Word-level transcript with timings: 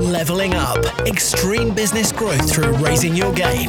Leveling 0.00 0.54
up. 0.54 0.84
Extreme 1.06 1.74
business 1.74 2.12
growth 2.12 2.50
through 2.50 2.72
raising 2.78 3.14
your 3.14 3.32
game. 3.32 3.68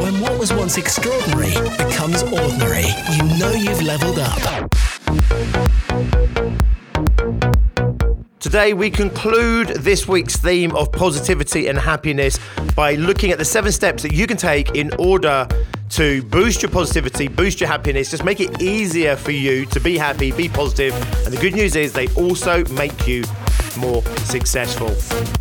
When 0.00 0.20
what 0.20 0.38
was 0.38 0.52
once 0.52 0.78
extraordinary 0.78 1.54
becomes 1.76 2.22
ordinary, 2.22 2.86
you 3.12 3.22
know 3.38 3.52
you've 3.52 3.82
leveled 3.82 4.18
up. 4.18 4.70
Today, 8.38 8.74
we 8.74 8.90
conclude 8.90 9.68
this 9.68 10.06
week's 10.06 10.36
theme 10.36 10.74
of 10.76 10.92
positivity 10.92 11.66
and 11.66 11.76
happiness 11.76 12.38
by 12.76 12.94
looking 12.94 13.32
at 13.32 13.38
the 13.38 13.44
seven 13.44 13.72
steps 13.72 14.02
that 14.04 14.12
you 14.12 14.26
can 14.26 14.36
take 14.36 14.76
in 14.76 14.92
order 14.98 15.48
to 15.90 16.22
boost 16.24 16.62
your 16.62 16.70
positivity, 16.70 17.28
boost 17.28 17.60
your 17.60 17.68
happiness, 17.68 18.10
just 18.10 18.24
make 18.24 18.40
it 18.40 18.60
easier 18.60 19.16
for 19.16 19.30
you 19.30 19.66
to 19.66 19.80
be 19.80 19.96
happy, 19.96 20.32
be 20.32 20.48
positive. 20.48 20.94
And 21.24 21.32
the 21.32 21.40
good 21.40 21.54
news 21.54 21.76
is 21.76 21.92
they 21.92 22.08
also 22.14 22.64
make 22.66 23.06
you 23.06 23.24
more 23.76 24.02
successful. 24.24 24.94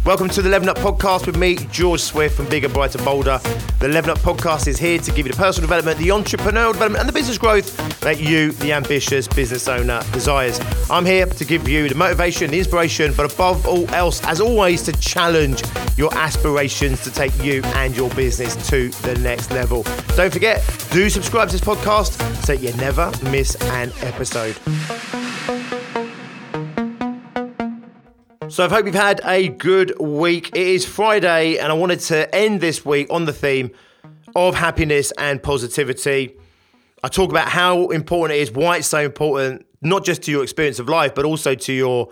Welcome 0.05 0.29
to 0.29 0.41
the 0.41 0.49
Level 0.49 0.69
Up 0.69 0.77
Podcast 0.77 1.25
with 1.25 1.37
me, 1.37 1.55
George 1.71 2.01
Swift 2.01 2.35
from 2.35 2.47
Bigger, 2.49 2.69
Brighter, 2.69 2.97
Bolder. 2.99 3.39
The 3.79 3.87
Level 3.87 4.11
Up 4.11 4.19
Podcast 4.19 4.67
is 4.67 4.77
here 4.77 4.99
to 4.99 5.11
give 5.11 5.25
you 5.25 5.31
the 5.31 5.37
personal 5.37 5.67
development, 5.67 5.97
the 5.97 6.09
entrepreneurial 6.09 6.73
development, 6.73 6.99
and 6.99 7.09
the 7.09 7.13
business 7.13 7.37
growth 7.37 7.75
that 8.01 8.19
you, 8.19 8.51
the 8.53 8.73
ambitious 8.73 9.27
business 9.27 9.67
owner, 9.67 10.01
desires. 10.11 10.59
I'm 10.89 11.05
here 11.05 11.25
to 11.25 11.45
give 11.45 11.67
you 11.67 11.89
the 11.89 11.95
motivation, 11.95 12.51
the 12.51 12.59
inspiration, 12.59 13.13
but 13.15 13.33
above 13.33 13.65
all 13.67 13.89
else, 13.91 14.23
as 14.25 14.41
always, 14.41 14.83
to 14.83 14.91
challenge 14.93 15.63
your 15.97 16.13
aspirations 16.15 17.03
to 17.03 17.11
take 17.11 17.37
you 17.43 17.61
and 17.75 17.95
your 17.95 18.09
business 18.11 18.55
to 18.69 18.89
the 18.89 19.15
next 19.19 19.51
level. 19.51 19.83
Don't 20.15 20.31
forget, 20.31 20.63
do 20.91 21.09
subscribe 21.09 21.49
to 21.49 21.57
this 21.57 21.61
podcast 21.61 22.15
so 22.43 22.53
you 22.53 22.73
never 22.73 23.11
miss 23.31 23.55
an 23.55 23.91
episode. 24.01 24.55
So 28.55 28.63
I 28.63 28.69
hope 28.69 28.85
you've 28.85 28.95
had 28.95 29.19
a 29.25 29.49
good 29.49 29.99
week. 29.99 30.55
It 30.55 30.65
is 30.65 30.85
Friday, 30.85 31.57
and 31.57 31.69
I 31.69 31.75
wanted 31.75 31.99
to 31.99 32.33
end 32.33 32.61
this 32.61 32.85
week 32.85 33.07
on 33.09 33.25
the 33.25 33.33
theme 33.33 33.69
of 34.33 34.55
happiness 34.55 35.11
and 35.17 35.43
positivity. 35.43 36.37
I 37.03 37.09
talk 37.09 37.31
about 37.31 37.49
how 37.49 37.89
important 37.89 38.37
it 38.37 38.43
is, 38.43 38.53
why 38.53 38.77
it's 38.77 38.87
so 38.87 38.99
important, 38.99 39.65
not 39.81 40.05
just 40.05 40.21
to 40.23 40.31
your 40.31 40.41
experience 40.41 40.79
of 40.79 40.87
life, 40.87 41.13
but 41.13 41.25
also 41.25 41.53
to 41.53 41.73
your 41.73 42.07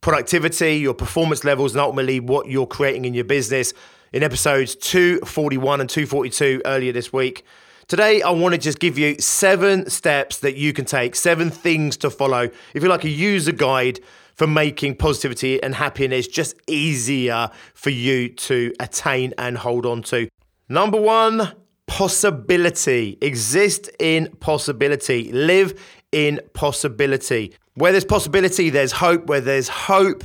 productivity, 0.00 0.76
your 0.76 0.94
performance 0.94 1.44
levels, 1.44 1.74
and 1.74 1.82
ultimately 1.82 2.20
what 2.20 2.48
you're 2.48 2.66
creating 2.66 3.04
in 3.04 3.12
your 3.12 3.24
business 3.24 3.74
in 4.14 4.22
episodes 4.22 4.74
241 4.74 5.82
and 5.82 5.90
242 5.90 6.62
earlier 6.64 6.92
this 6.92 7.12
week. 7.12 7.44
Today, 7.86 8.22
I 8.22 8.30
want 8.30 8.54
to 8.54 8.58
just 8.58 8.78
give 8.78 8.96
you 8.96 9.16
seven 9.18 9.90
steps 9.90 10.38
that 10.38 10.56
you 10.56 10.72
can 10.72 10.86
take, 10.86 11.14
seven 11.16 11.50
things 11.50 11.98
to 11.98 12.08
follow. 12.08 12.48
If 12.72 12.82
you 12.82 12.88
like 12.88 13.04
a 13.04 13.10
user 13.10 13.52
guide 13.52 14.00
for 14.34 14.46
making 14.46 14.96
positivity 14.96 15.62
and 15.62 15.74
happiness 15.74 16.26
just 16.26 16.56
easier 16.66 17.50
for 17.74 17.90
you 17.90 18.28
to 18.28 18.72
attain 18.80 19.34
and 19.38 19.58
hold 19.58 19.86
on 19.86 20.02
to. 20.02 20.28
Number 20.68 21.00
one, 21.00 21.52
possibility. 21.86 23.18
Exist 23.20 23.90
in 23.98 24.28
possibility. 24.40 25.30
Live 25.32 25.78
in 26.10 26.40
possibility. 26.54 27.54
Where 27.74 27.92
there's 27.92 28.04
possibility, 28.04 28.70
there's 28.70 28.92
hope. 28.92 29.26
Where 29.26 29.40
there's 29.40 29.68
hope, 29.68 30.24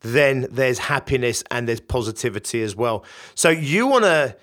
then 0.00 0.46
there's 0.50 0.78
happiness 0.78 1.44
and 1.50 1.68
there's 1.68 1.80
positivity 1.80 2.62
as 2.62 2.74
well. 2.74 3.04
So 3.34 3.50
you 3.50 3.86
want 3.86 4.04
to 4.04 4.36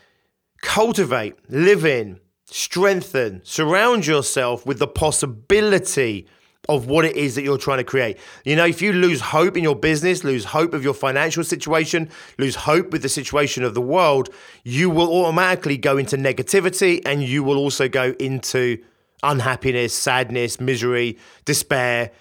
cultivate, 0.61 1.35
live 1.49 1.85
in, 1.85 2.19
strengthen, 2.45 3.41
surround 3.43 4.07
yourself 4.07 4.65
with 4.65 4.79
the 4.79 4.87
possibility 4.87 6.27
of 6.67 6.87
what 6.87 7.05
it 7.05 7.15
is 7.15 7.35
that 7.35 7.43
you're 7.43 7.57
trying 7.57 7.77
to 7.77 7.83
create. 7.83 8.17
You 8.43 8.55
know, 8.55 8.65
if 8.65 8.81
you 8.81 8.93
lose 8.93 9.21
hope 9.21 9.57
in 9.57 9.63
your 9.63 9.75
business, 9.75 10.23
lose 10.23 10.45
hope 10.45 10.73
of 10.73 10.83
your 10.83 10.93
financial 10.93 11.43
situation, 11.43 12.09
lose 12.37 12.55
hope 12.55 12.91
with 12.91 13.01
the 13.01 13.09
situation 13.09 13.63
of 13.63 13.73
the 13.73 13.81
world, 13.81 14.29
you 14.63 14.89
will 14.89 15.11
automatically 15.11 15.77
go 15.77 15.97
into 15.97 16.17
negativity 16.17 17.01
and 17.05 17.23
you 17.23 17.43
will 17.43 17.57
also 17.57 17.87
go 17.87 18.15
into 18.19 18.77
unhappiness, 19.23 19.93
sadness, 19.93 20.59
misery, 20.59 21.17
despair, 21.45 22.11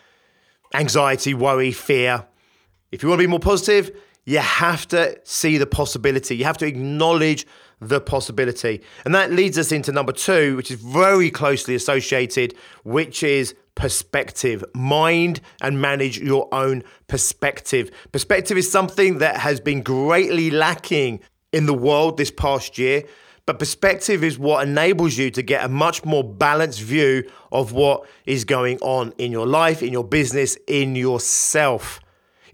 anxiety, 0.74 1.34
worry, 1.34 1.72
fear. 1.72 2.26
If 2.92 3.02
you 3.02 3.08
want 3.08 3.20
to 3.20 3.26
be 3.26 3.30
more 3.30 3.40
positive, 3.40 3.90
you 4.24 4.38
have 4.38 4.88
to 4.88 5.18
see 5.24 5.58
the 5.58 5.66
possibility. 5.66 6.36
You 6.36 6.44
have 6.44 6.58
to 6.58 6.66
acknowledge 6.66 7.46
the 7.80 8.00
possibility. 8.00 8.82
And 9.04 9.14
that 9.14 9.32
leads 9.32 9.58
us 9.58 9.72
into 9.72 9.92
number 9.92 10.12
two, 10.12 10.56
which 10.56 10.70
is 10.70 10.80
very 10.80 11.30
closely 11.30 11.74
associated, 11.74 12.54
which 12.84 13.22
is 13.22 13.54
perspective. 13.74 14.64
Mind 14.74 15.40
and 15.60 15.80
manage 15.80 16.18
your 16.18 16.48
own 16.52 16.82
perspective. 17.08 17.90
Perspective 18.12 18.56
is 18.56 18.70
something 18.70 19.18
that 19.18 19.38
has 19.38 19.60
been 19.60 19.82
greatly 19.82 20.50
lacking 20.50 21.20
in 21.52 21.66
the 21.66 21.74
world 21.74 22.16
this 22.16 22.30
past 22.30 22.78
year. 22.78 23.04
But 23.46 23.58
perspective 23.58 24.24
is 24.24 24.38
what 24.38 24.66
enables 24.66 25.18
you 25.18 25.30
to 25.32 25.42
get 25.42 25.64
a 25.64 25.68
much 25.68 26.04
more 26.04 26.24
balanced 26.24 26.80
view 26.80 27.30
of 27.52 27.72
what 27.72 28.08
is 28.24 28.44
going 28.44 28.78
on 28.78 29.12
in 29.18 29.30
your 29.30 29.46
life, 29.46 29.82
in 29.82 29.92
your 29.92 30.04
business, 30.04 30.56
in 30.66 30.96
yourself. 30.96 32.00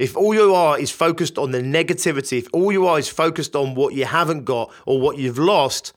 If 0.00 0.16
all 0.16 0.32
you 0.32 0.54
are 0.54 0.78
is 0.78 0.90
focused 0.90 1.36
on 1.36 1.50
the 1.50 1.60
negativity, 1.60 2.38
if 2.38 2.48
all 2.54 2.72
you 2.72 2.86
are 2.86 2.98
is 2.98 3.10
focused 3.10 3.54
on 3.54 3.74
what 3.74 3.92
you 3.92 4.06
haven't 4.06 4.46
got 4.46 4.72
or 4.86 4.98
what 4.98 5.18
you've 5.18 5.38
lost, 5.38 5.92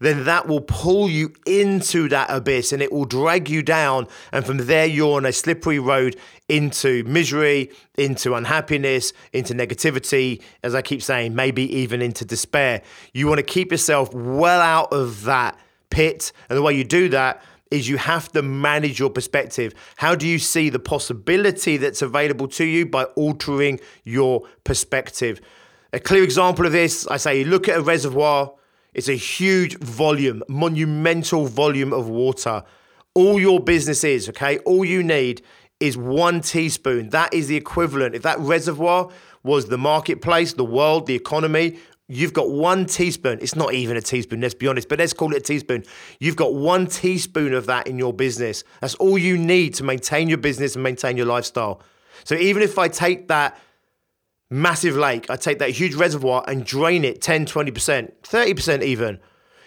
then 0.00 0.24
that 0.24 0.48
will 0.48 0.60
pull 0.60 1.08
you 1.08 1.32
into 1.46 2.08
that 2.08 2.28
abyss 2.28 2.72
and 2.72 2.82
it 2.82 2.90
will 2.90 3.04
drag 3.04 3.48
you 3.48 3.62
down. 3.62 4.08
And 4.32 4.44
from 4.44 4.58
there, 4.66 4.84
you're 4.84 5.16
on 5.16 5.24
a 5.24 5.32
slippery 5.32 5.78
road 5.78 6.16
into 6.48 7.04
misery, 7.04 7.70
into 7.96 8.34
unhappiness, 8.34 9.12
into 9.32 9.54
negativity, 9.54 10.42
as 10.64 10.74
I 10.74 10.82
keep 10.82 11.00
saying, 11.00 11.36
maybe 11.36 11.72
even 11.72 12.02
into 12.02 12.24
despair. 12.24 12.82
You 13.12 13.28
want 13.28 13.38
to 13.38 13.44
keep 13.44 13.70
yourself 13.70 14.12
well 14.12 14.60
out 14.60 14.92
of 14.92 15.22
that 15.22 15.56
pit. 15.90 16.32
And 16.48 16.58
the 16.58 16.62
way 16.62 16.74
you 16.74 16.82
do 16.82 17.08
that 17.10 17.40
is 17.70 17.88
you 17.88 17.96
have 17.96 18.30
to 18.32 18.42
manage 18.42 18.98
your 18.98 19.10
perspective. 19.10 19.74
How 19.96 20.14
do 20.14 20.26
you 20.26 20.38
see 20.38 20.68
the 20.68 20.78
possibility 20.78 21.76
that's 21.76 22.02
available 22.02 22.48
to 22.48 22.64
you 22.64 22.86
by 22.86 23.04
altering 23.04 23.80
your 24.04 24.46
perspective? 24.64 25.40
A 25.92 26.00
clear 26.00 26.22
example 26.22 26.66
of 26.66 26.72
this, 26.72 27.06
I 27.08 27.16
say, 27.16 27.44
look 27.44 27.68
at 27.68 27.78
a 27.78 27.82
reservoir, 27.82 28.52
it's 28.94 29.08
a 29.08 29.14
huge 29.14 29.78
volume, 29.78 30.42
monumental 30.48 31.46
volume 31.46 31.92
of 31.92 32.08
water. 32.08 32.62
All 33.14 33.40
your 33.40 33.60
business 33.60 34.04
is, 34.04 34.28
okay? 34.28 34.58
All 34.58 34.84
you 34.84 35.02
need 35.02 35.42
is 35.80 35.96
one 35.96 36.40
teaspoon. 36.40 37.10
That 37.10 37.34
is 37.34 37.48
the 37.48 37.56
equivalent. 37.56 38.14
If 38.14 38.22
that 38.22 38.38
reservoir 38.38 39.10
was 39.42 39.66
the 39.66 39.78
marketplace, 39.78 40.54
the 40.54 40.64
world, 40.64 41.06
the 41.06 41.14
economy, 41.14 41.78
You've 42.08 42.32
got 42.32 42.50
one 42.50 42.86
teaspoon. 42.86 43.40
It's 43.42 43.56
not 43.56 43.74
even 43.74 43.96
a 43.96 44.00
teaspoon, 44.00 44.40
let's 44.40 44.54
be 44.54 44.68
honest, 44.68 44.88
but 44.88 45.00
let's 45.00 45.12
call 45.12 45.32
it 45.32 45.38
a 45.38 45.40
teaspoon. 45.40 45.84
You've 46.20 46.36
got 46.36 46.54
one 46.54 46.86
teaspoon 46.86 47.52
of 47.52 47.66
that 47.66 47.88
in 47.88 47.98
your 47.98 48.12
business. 48.12 48.62
That's 48.80 48.94
all 48.96 49.18
you 49.18 49.36
need 49.36 49.74
to 49.74 49.84
maintain 49.84 50.28
your 50.28 50.38
business 50.38 50.76
and 50.76 50.84
maintain 50.84 51.16
your 51.16 51.26
lifestyle. 51.26 51.82
So 52.22 52.36
even 52.36 52.62
if 52.62 52.78
I 52.78 52.86
take 52.88 53.26
that 53.28 53.58
massive 54.50 54.96
lake, 54.96 55.28
I 55.30 55.36
take 55.36 55.58
that 55.58 55.70
huge 55.70 55.94
reservoir 55.94 56.44
and 56.46 56.64
drain 56.64 57.04
it 57.04 57.20
10, 57.20 57.46
20%, 57.46 58.12
30% 58.22 58.82
even, 58.82 59.18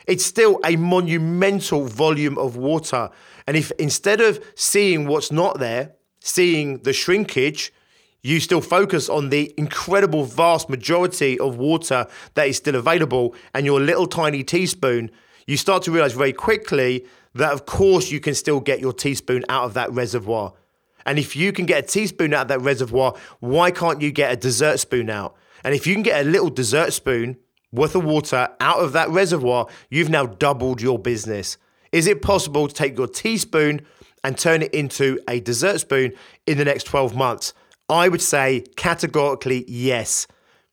it's 0.07 0.25
still 0.25 0.59
a 0.63 0.78
monumental 0.78 1.85
volume 1.85 2.38
of 2.38 2.55
water. 2.55 3.09
And 3.47 3.57
if 3.57 3.72
instead 3.72 4.22
of 4.22 4.41
seeing 4.55 5.07
what's 5.07 5.31
not 5.31 5.59
there, 5.59 5.95
seeing 6.22 6.79
the 6.79 6.94
shrinkage, 6.94 7.73
you 8.22 8.40
still 8.40 8.62
focus 8.62 9.07
on 9.09 9.30
the 9.30 9.53
incredible 9.57 10.25
vast 10.25 10.69
majority 10.69 11.40
of 11.40 11.57
water 11.57 12.06
that 12.34 12.47
is 12.47 12.57
still 12.57 12.75
available 12.75 13.34
and 13.53 13.66
your 13.66 13.80
little 13.80 14.07
tiny 14.07 14.44
teaspoon, 14.44 15.09
you 15.47 15.57
start 15.57 15.84
to 15.84 15.91
realize 15.91 16.13
very 16.13 16.34
quickly 16.34 17.06
that, 17.35 17.53
of 17.53 17.66
course, 17.66 18.12
you 18.12 18.19
can 18.19 18.35
still 18.35 18.59
get 18.59 18.79
your 18.79 18.94
teaspoon 18.94 19.46
out 19.50 19.63
of 19.63 19.74
that 19.74 19.91
reservoir. 19.91 20.53
And 21.06 21.18
if 21.18 21.35
you 21.35 21.53
can 21.53 21.66
get 21.66 21.85
a 21.85 21.88
teaspoon 21.88 22.34
out 22.34 22.43
of 22.43 22.47
that 22.49 22.61
reservoir, 22.61 23.16
why 23.40 23.72
can't 23.72 24.02
you 24.02 24.11
get 24.11 24.32
a 24.32 24.35
dessert 24.35 24.79
spoon 24.79 25.09
out? 25.09 25.35
And 25.64 25.73
if 25.73 25.88
you 25.88 25.93
can 25.93 26.03
get 26.03 26.26
a 26.26 26.29
little 26.29 26.49
dessert 26.49 26.93
spoon 26.93 27.38
worth 27.72 27.96
of 27.96 28.03
water 28.03 28.49
out 28.59 28.79
of 28.79 28.93
that 28.93 29.09
reservoir, 29.09 29.67
you've 29.90 30.09
now 30.09 30.26
doubled 30.26 30.82
your 30.82 30.99
business. 30.99 31.58
Is 31.91 32.05
it 32.05 32.22
possible 32.22 32.67
to 32.67 32.73
take 32.73 32.97
your 32.97 33.08
teaspoon 33.08 33.82
and 34.23 34.38
turn 34.38 34.61
it 34.61 34.73
into 34.73 35.20
a 35.28 35.40
dessert 35.40 35.79
spoon 35.79 36.14
in 36.46 36.58
the 36.58 36.66
next 36.66 36.84
12 36.84 37.16
months? 37.16 37.53
I 37.90 38.08
would 38.08 38.22
say 38.22 38.64
categorically 38.76 39.66
yes. 39.68 40.28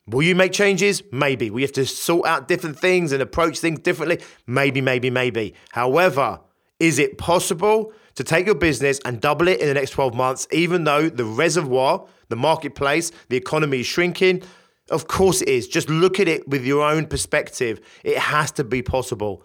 Will 0.08 0.22
you 0.22 0.36
make 0.36 0.52
changes? 0.52 1.02
Maybe. 1.10 1.50
We 1.50 1.62
have 1.62 1.72
to 1.72 1.84
sort 1.86 2.26
out 2.26 2.46
different 2.46 2.78
things 2.78 3.10
and 3.10 3.20
approach 3.20 3.58
things 3.58 3.80
differently? 3.80 4.20
Maybe, 4.46 4.80
maybe, 4.80 5.10
maybe. 5.10 5.54
However, 5.72 6.40
is 6.78 6.98
it 6.98 7.18
possible 7.18 7.92
to 8.14 8.22
take 8.22 8.46
your 8.46 8.54
business 8.54 9.00
and 9.04 9.20
double 9.20 9.48
it 9.48 9.60
in 9.60 9.66
the 9.66 9.74
next 9.74 9.90
12 9.90 10.14
months, 10.14 10.46
even 10.52 10.84
though 10.84 11.08
the 11.08 11.24
reservoir, 11.24 12.06
the 12.28 12.36
marketplace, 12.36 13.10
the 13.30 13.36
economy 13.36 13.80
is 13.80 13.86
shrinking? 13.86 14.42
Of 14.90 15.08
course 15.08 15.42
it 15.42 15.48
is. 15.48 15.66
Just 15.66 15.90
look 15.90 16.20
at 16.20 16.28
it 16.28 16.46
with 16.46 16.64
your 16.64 16.88
own 16.88 17.06
perspective. 17.06 17.80
It 18.04 18.18
has 18.18 18.52
to 18.52 18.64
be 18.64 18.82
possible. 18.82 19.42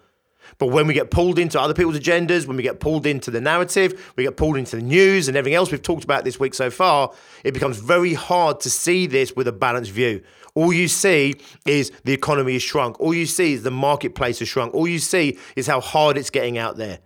But 0.58 0.68
when 0.68 0.86
we 0.86 0.94
get 0.94 1.10
pulled 1.10 1.38
into 1.38 1.60
other 1.60 1.74
people's 1.74 1.98
agendas, 1.98 2.46
when 2.46 2.56
we 2.56 2.62
get 2.62 2.80
pulled 2.80 3.06
into 3.06 3.30
the 3.30 3.40
narrative, 3.40 4.12
we 4.16 4.24
get 4.24 4.36
pulled 4.36 4.56
into 4.56 4.76
the 4.76 4.82
news 4.82 5.28
and 5.28 5.36
everything 5.36 5.56
else 5.56 5.70
we've 5.70 5.82
talked 5.82 6.04
about 6.04 6.24
this 6.24 6.38
week 6.38 6.54
so 6.54 6.70
far, 6.70 7.12
it 7.44 7.52
becomes 7.52 7.78
very 7.78 8.14
hard 8.14 8.60
to 8.60 8.70
see 8.70 9.06
this 9.06 9.34
with 9.34 9.48
a 9.48 9.52
balanced 9.52 9.90
view. 9.90 10.22
All 10.54 10.72
you 10.72 10.88
see 10.88 11.36
is 11.66 11.90
the 12.04 12.12
economy 12.12 12.56
is 12.56 12.62
shrunk. 12.62 13.00
All 13.00 13.14
you 13.14 13.26
see 13.26 13.54
is 13.54 13.62
the 13.62 13.70
marketplace 13.70 14.40
has 14.40 14.48
shrunk. 14.48 14.74
All 14.74 14.86
you 14.86 14.98
see 14.98 15.38
is 15.56 15.66
how 15.66 15.80
hard 15.80 16.18
it's 16.18 16.30
getting 16.30 16.58
out 16.58 16.76
there. 16.76 16.98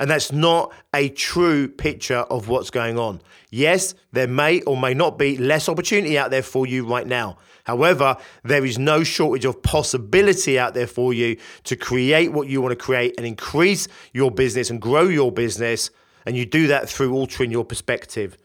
And 0.00 0.08
that's 0.08 0.30
not 0.30 0.72
a 0.94 1.08
true 1.08 1.68
picture 1.68 2.18
of 2.18 2.48
what's 2.48 2.70
going 2.70 2.98
on. 2.98 3.20
Yes, 3.50 3.94
there 4.12 4.28
may 4.28 4.60
or 4.62 4.76
may 4.76 4.94
not 4.94 5.18
be 5.18 5.36
less 5.36 5.68
opportunity 5.68 6.16
out 6.16 6.30
there 6.30 6.42
for 6.42 6.66
you 6.66 6.86
right 6.86 7.06
now. 7.06 7.38
However, 7.68 8.16
there 8.44 8.64
is 8.64 8.78
no 8.78 9.04
shortage 9.04 9.44
of 9.44 9.62
possibility 9.62 10.58
out 10.58 10.72
there 10.72 10.86
for 10.86 11.12
you 11.12 11.36
to 11.64 11.76
create 11.76 12.32
what 12.32 12.48
you 12.48 12.62
want 12.62 12.72
to 12.72 12.82
create 12.82 13.14
and 13.18 13.26
increase 13.26 13.88
your 14.14 14.30
business 14.30 14.70
and 14.70 14.80
grow 14.80 15.02
your 15.02 15.30
business. 15.30 15.90
And 16.24 16.34
you 16.34 16.46
do 16.46 16.66
that 16.68 16.88
through 16.88 17.12
altering 17.12 17.50
your 17.50 17.66
perspective. 17.66 18.38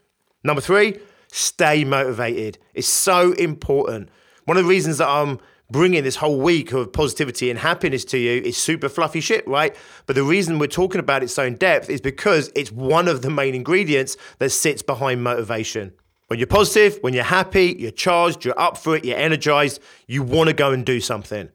Number 0.44 0.60
three, 0.60 0.98
stay 1.32 1.84
motivated. 1.84 2.58
It's 2.74 2.86
so 2.86 3.32
important. 3.32 4.10
One 4.44 4.58
of 4.58 4.64
the 4.64 4.68
reasons 4.68 4.98
that 4.98 5.08
I'm 5.08 5.40
bringing 5.70 6.04
this 6.04 6.16
whole 6.16 6.38
week 6.38 6.72
of 6.72 6.92
positivity 6.92 7.48
and 7.48 7.58
happiness 7.58 8.04
to 8.04 8.18
you 8.18 8.42
is 8.42 8.58
super 8.58 8.90
fluffy 8.90 9.20
shit, 9.20 9.48
right? 9.48 9.74
But 10.04 10.16
the 10.16 10.22
reason 10.22 10.58
we're 10.58 10.66
talking 10.66 10.98
about 10.98 11.22
it 11.22 11.28
so 11.28 11.44
in 11.44 11.56
depth 11.56 11.88
is 11.88 12.02
because 12.02 12.52
it's 12.54 12.70
one 12.70 13.08
of 13.08 13.22
the 13.22 13.30
main 13.30 13.54
ingredients 13.54 14.18
that 14.38 14.50
sits 14.50 14.82
behind 14.82 15.24
motivation. 15.24 15.94
When 16.28 16.38
you're 16.38 16.46
positive, 16.46 16.98
when 17.02 17.12
you're 17.12 17.22
happy, 17.22 17.76
you're 17.78 17.90
charged, 17.90 18.44
you're 18.44 18.58
up 18.58 18.78
for 18.78 18.96
it, 18.96 19.04
you're 19.04 19.18
energized, 19.18 19.80
you 20.06 20.22
want 20.22 20.48
to 20.48 20.54
go 20.54 20.72
and 20.72 20.84
do 20.84 21.00
something. 21.00 21.50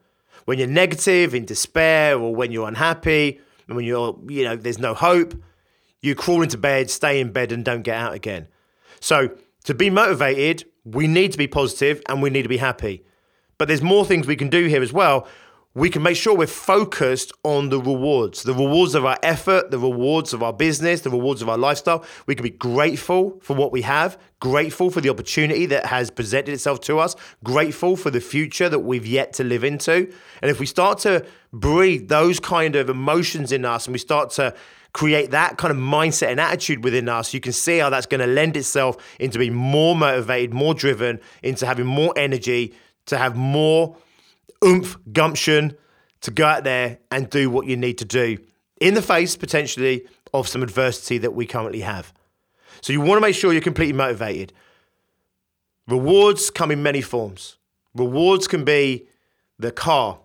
When 0.45 0.59
you're 0.59 0.67
negative, 0.67 1.33
in 1.33 1.45
despair, 1.45 2.17
or 2.17 2.35
when 2.35 2.51
you're 2.51 2.67
unhappy, 2.67 3.39
and 3.67 3.75
when 3.75 3.85
you're, 3.85 4.17
you 4.27 4.43
know, 4.43 4.55
there's 4.55 4.79
no 4.79 4.93
hope, 4.93 5.33
you 6.01 6.15
crawl 6.15 6.41
into 6.41 6.57
bed, 6.57 6.89
stay 6.89 7.19
in 7.19 7.31
bed, 7.31 7.51
and 7.51 7.65
don't 7.65 7.81
get 7.81 7.97
out 7.97 8.13
again. 8.13 8.47
So, 8.99 9.31
to 9.65 9.73
be 9.73 9.89
motivated, 9.89 10.65
we 10.85 11.07
need 11.07 11.31
to 11.31 11.37
be 11.37 11.47
positive 11.47 12.01
and 12.07 12.21
we 12.21 12.29
need 12.29 12.43
to 12.43 12.49
be 12.49 12.57
happy. 12.57 13.03
But 13.57 13.67
there's 13.67 13.81
more 13.81 14.05
things 14.05 14.25
we 14.25 14.35
can 14.35 14.49
do 14.49 14.65
here 14.67 14.81
as 14.81 14.93
well. 14.93 15.27
We 15.75 15.91
can 15.91 16.01
make 16.01 16.17
sure 16.17 16.35
we're 16.35 16.47
focused 16.47 17.31
on 17.43 17.69
the 17.69 17.79
rewards, 17.79 18.41
the 18.41 18.55
rewards 18.55 18.95
of 18.95 19.05
our 19.05 19.19
effort, 19.21 19.69
the 19.69 19.77
rewards 19.77 20.33
of 20.33 20.41
our 20.41 20.51
business, 20.51 21.01
the 21.01 21.11
rewards 21.11 21.43
of 21.43 21.49
our 21.49 21.59
lifestyle. 21.59 22.03
We 22.25 22.33
can 22.33 22.41
be 22.41 22.49
grateful 22.49 23.39
for 23.43 23.55
what 23.55 23.71
we 23.71 23.83
have, 23.83 24.17
grateful 24.39 24.89
for 24.89 24.99
the 24.99 25.09
opportunity 25.09 25.67
that 25.67 25.85
has 25.85 26.09
presented 26.09 26.53
itself 26.53 26.81
to 26.81 26.97
us, 26.97 27.15
grateful 27.43 27.95
for 27.95 28.09
the 28.09 28.19
future 28.19 28.67
that 28.67 28.79
we've 28.79 29.05
yet 29.05 29.33
to 29.33 29.43
live 29.43 29.63
into. 29.63 30.11
And 30.41 30.49
if 30.49 30.59
we 30.59 30.65
start 30.65 30.97
to 30.99 31.23
breathe 31.53 32.07
those 32.07 32.39
kind 32.39 32.75
of 32.75 32.89
emotions 32.89 33.51
in 33.51 33.63
us 33.63 33.85
and 33.85 33.93
we 33.93 33.99
start 33.99 34.31
to 34.31 34.55
create 34.93 35.29
that 35.31 35.57
kind 35.57 35.71
of 35.71 35.77
mindset 35.77 36.29
and 36.29 36.39
attitude 36.39 36.83
within 36.83 37.07
us, 37.07 37.31
you 37.31 37.39
can 37.39 37.53
see 37.53 37.77
how 37.77 37.91
that's 37.91 38.07
going 38.07 38.21
to 38.21 38.27
lend 38.27 38.57
itself 38.57 38.97
into 39.19 39.37
being 39.37 39.53
more 39.53 39.95
motivated, 39.95 40.51
more 40.51 40.73
driven, 40.73 41.19
into 41.43 41.67
having 41.67 41.85
more 41.85 42.11
energy, 42.17 42.73
to 43.05 43.19
have 43.19 43.35
more 43.35 43.95
oomph, 44.63 44.97
gumption 45.11 45.75
to 46.21 46.31
go 46.31 46.45
out 46.45 46.63
there 46.63 46.99
and 47.11 47.29
do 47.29 47.49
what 47.49 47.65
you 47.65 47.77
need 47.77 47.97
to 47.97 48.05
do 48.05 48.37
in 48.79 48.93
the 48.93 49.01
face 49.01 49.35
potentially 49.35 50.05
of 50.33 50.47
some 50.47 50.63
adversity 50.63 51.17
that 51.17 51.33
we 51.33 51.45
currently 51.45 51.81
have. 51.81 52.13
So 52.81 52.93
you 52.93 53.01
want 53.01 53.17
to 53.17 53.21
make 53.21 53.35
sure 53.35 53.51
you're 53.51 53.61
completely 53.61 53.93
motivated. 53.93 54.53
Rewards 55.87 56.49
come 56.49 56.71
in 56.71 56.83
many 56.83 57.01
forms. 57.01 57.57
Rewards 57.95 58.47
can 58.47 58.63
be 58.63 59.07
the 59.57 59.71
car, 59.71 60.19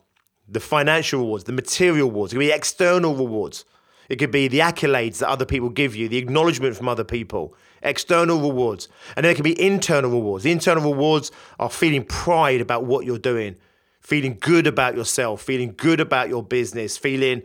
the 0.48 0.60
financial 0.60 1.20
rewards, 1.20 1.44
the 1.44 1.52
material 1.52 2.08
rewards, 2.08 2.32
it 2.32 2.36
can 2.36 2.40
be 2.40 2.52
external 2.52 3.14
rewards. 3.14 3.64
It 4.08 4.16
could 4.16 4.31
be 4.31 4.48
the 4.48 4.58
accolades 4.58 5.19
that 5.19 5.28
other 5.28 5.46
people 5.46 5.70
give 5.70 5.96
you, 5.96 6.08
the 6.08 6.19
acknowledgement 6.19 6.76
from 6.76 6.88
other 6.88 7.04
people, 7.04 7.54
external 7.82 8.38
rewards. 8.40 8.88
And 9.16 9.25
there 9.25 9.34
can 9.34 9.42
be 9.42 9.60
internal 9.60 10.10
rewards. 10.10 10.44
The 10.44 10.52
internal 10.52 10.92
rewards 10.92 11.32
are 11.58 11.70
feeling 11.70 12.04
pride 12.04 12.60
about 12.60 12.84
what 12.84 13.06
you're 13.06 13.19
doing, 13.19 13.56
feeling 14.04 14.36
good 14.38 14.66
about 14.66 14.94
yourself, 14.94 15.42
feeling 15.42 15.74
good 15.76 15.98
about 15.98 16.28
your 16.28 16.42
business, 16.42 16.98
feeling 16.98 17.42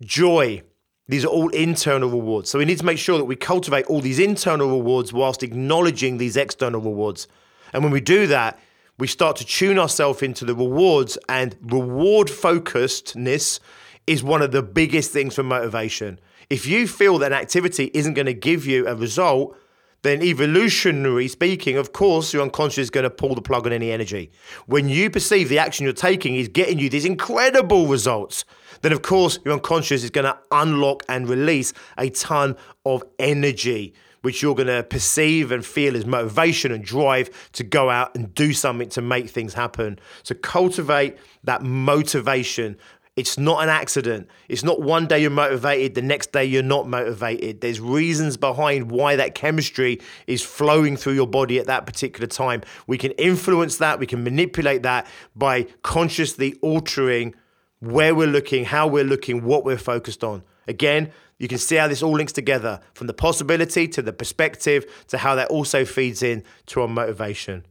joy. 0.00 0.62
These 1.08 1.24
are 1.24 1.28
all 1.28 1.48
internal 1.48 2.08
rewards. 2.08 2.48
So 2.48 2.58
we 2.58 2.64
need 2.64 2.78
to 2.78 2.84
make 2.84 2.98
sure 2.98 3.18
that 3.18 3.24
we 3.24 3.34
cultivate 3.34 3.86
all 3.86 4.00
these 4.00 4.20
internal 4.20 4.70
rewards 4.70 5.12
whilst 5.12 5.42
acknowledging 5.42 6.16
these 6.16 6.36
external 6.36 6.80
rewards. 6.80 7.26
And 7.72 7.82
when 7.82 7.92
we 7.92 8.00
do 8.00 8.28
that, 8.28 8.60
we 8.98 9.08
start 9.08 9.36
to 9.36 9.44
tune 9.44 9.78
ourselves 9.78 10.22
into 10.22 10.44
the 10.44 10.54
rewards 10.54 11.18
and 11.28 11.56
reward 11.62 12.28
focusedness 12.28 13.58
is 14.06 14.22
one 14.22 14.40
of 14.40 14.52
the 14.52 14.62
biggest 14.62 15.10
things 15.10 15.34
for 15.34 15.42
motivation. 15.42 16.20
If 16.48 16.66
you 16.66 16.86
feel 16.86 17.18
that 17.18 17.32
an 17.32 17.38
activity 17.38 17.90
isn't 17.92 18.14
going 18.14 18.26
to 18.26 18.34
give 18.34 18.66
you 18.66 18.86
a 18.86 18.94
result, 18.94 19.56
then 20.02 20.20
evolutionary 20.22 21.28
speaking, 21.28 21.76
of 21.76 21.92
course, 21.92 22.32
your 22.32 22.42
unconscious 22.42 22.78
is 22.78 22.90
going 22.90 23.04
to 23.04 23.10
pull 23.10 23.34
the 23.34 23.42
plug 23.42 23.66
on 23.66 23.72
any 23.72 23.92
energy. 23.92 24.30
When 24.66 24.88
you 24.88 25.10
perceive 25.10 25.48
the 25.48 25.58
action 25.58 25.84
you're 25.84 25.92
taking 25.92 26.34
is 26.34 26.48
getting 26.48 26.78
you 26.78 26.88
these 26.88 27.04
incredible 27.04 27.86
results, 27.86 28.44
then 28.82 28.92
of 28.92 29.02
course 29.02 29.38
your 29.44 29.54
unconscious 29.54 30.02
is 30.02 30.10
going 30.10 30.24
to 30.24 30.36
unlock 30.50 31.04
and 31.08 31.28
release 31.28 31.72
a 31.98 32.10
ton 32.10 32.56
of 32.84 33.04
energy, 33.20 33.94
which 34.22 34.42
you're 34.42 34.56
going 34.56 34.66
to 34.66 34.82
perceive 34.82 35.52
and 35.52 35.64
feel 35.64 35.96
as 35.96 36.04
motivation 36.04 36.72
and 36.72 36.84
drive 36.84 37.30
to 37.52 37.62
go 37.62 37.88
out 37.88 38.12
and 38.16 38.34
do 38.34 38.52
something 38.52 38.88
to 38.88 39.00
make 39.00 39.30
things 39.30 39.54
happen. 39.54 40.00
So 40.24 40.34
cultivate 40.34 41.16
that 41.44 41.62
motivation 41.62 42.76
it's 43.14 43.36
not 43.36 43.62
an 43.62 43.68
accident. 43.68 44.26
It's 44.48 44.64
not 44.64 44.80
one 44.80 45.06
day 45.06 45.20
you're 45.20 45.30
motivated, 45.30 45.94
the 45.94 46.02
next 46.02 46.32
day 46.32 46.44
you're 46.46 46.62
not 46.62 46.88
motivated. 46.88 47.60
There's 47.60 47.78
reasons 47.78 48.38
behind 48.38 48.90
why 48.90 49.16
that 49.16 49.34
chemistry 49.34 50.00
is 50.26 50.42
flowing 50.42 50.96
through 50.96 51.12
your 51.14 51.26
body 51.26 51.58
at 51.58 51.66
that 51.66 51.84
particular 51.84 52.26
time. 52.26 52.62
We 52.86 52.96
can 52.96 53.10
influence 53.12 53.76
that, 53.78 53.98
we 53.98 54.06
can 54.06 54.24
manipulate 54.24 54.82
that 54.84 55.06
by 55.36 55.64
consciously 55.82 56.54
altering 56.62 57.34
where 57.80 58.14
we're 58.14 58.28
looking, 58.28 58.64
how 58.64 58.86
we're 58.86 59.04
looking, 59.04 59.44
what 59.44 59.64
we're 59.64 59.76
focused 59.76 60.24
on. 60.24 60.42
Again, 60.66 61.12
you 61.38 61.48
can 61.48 61.58
see 61.58 61.76
how 61.76 61.88
this 61.88 62.02
all 62.02 62.12
links 62.12 62.32
together 62.32 62.80
from 62.94 63.08
the 63.08 63.14
possibility 63.14 63.88
to 63.88 64.00
the 64.00 64.12
perspective 64.12 65.04
to 65.08 65.18
how 65.18 65.34
that 65.34 65.48
also 65.48 65.84
feeds 65.84 66.22
in 66.22 66.44
to 66.66 66.80
our 66.80 66.88
motivation. 66.88 67.66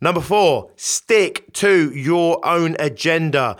Number 0.00 0.20
four, 0.20 0.70
stick 0.76 1.52
to 1.54 1.90
your 1.90 2.46
own 2.46 2.76
agenda. 2.78 3.56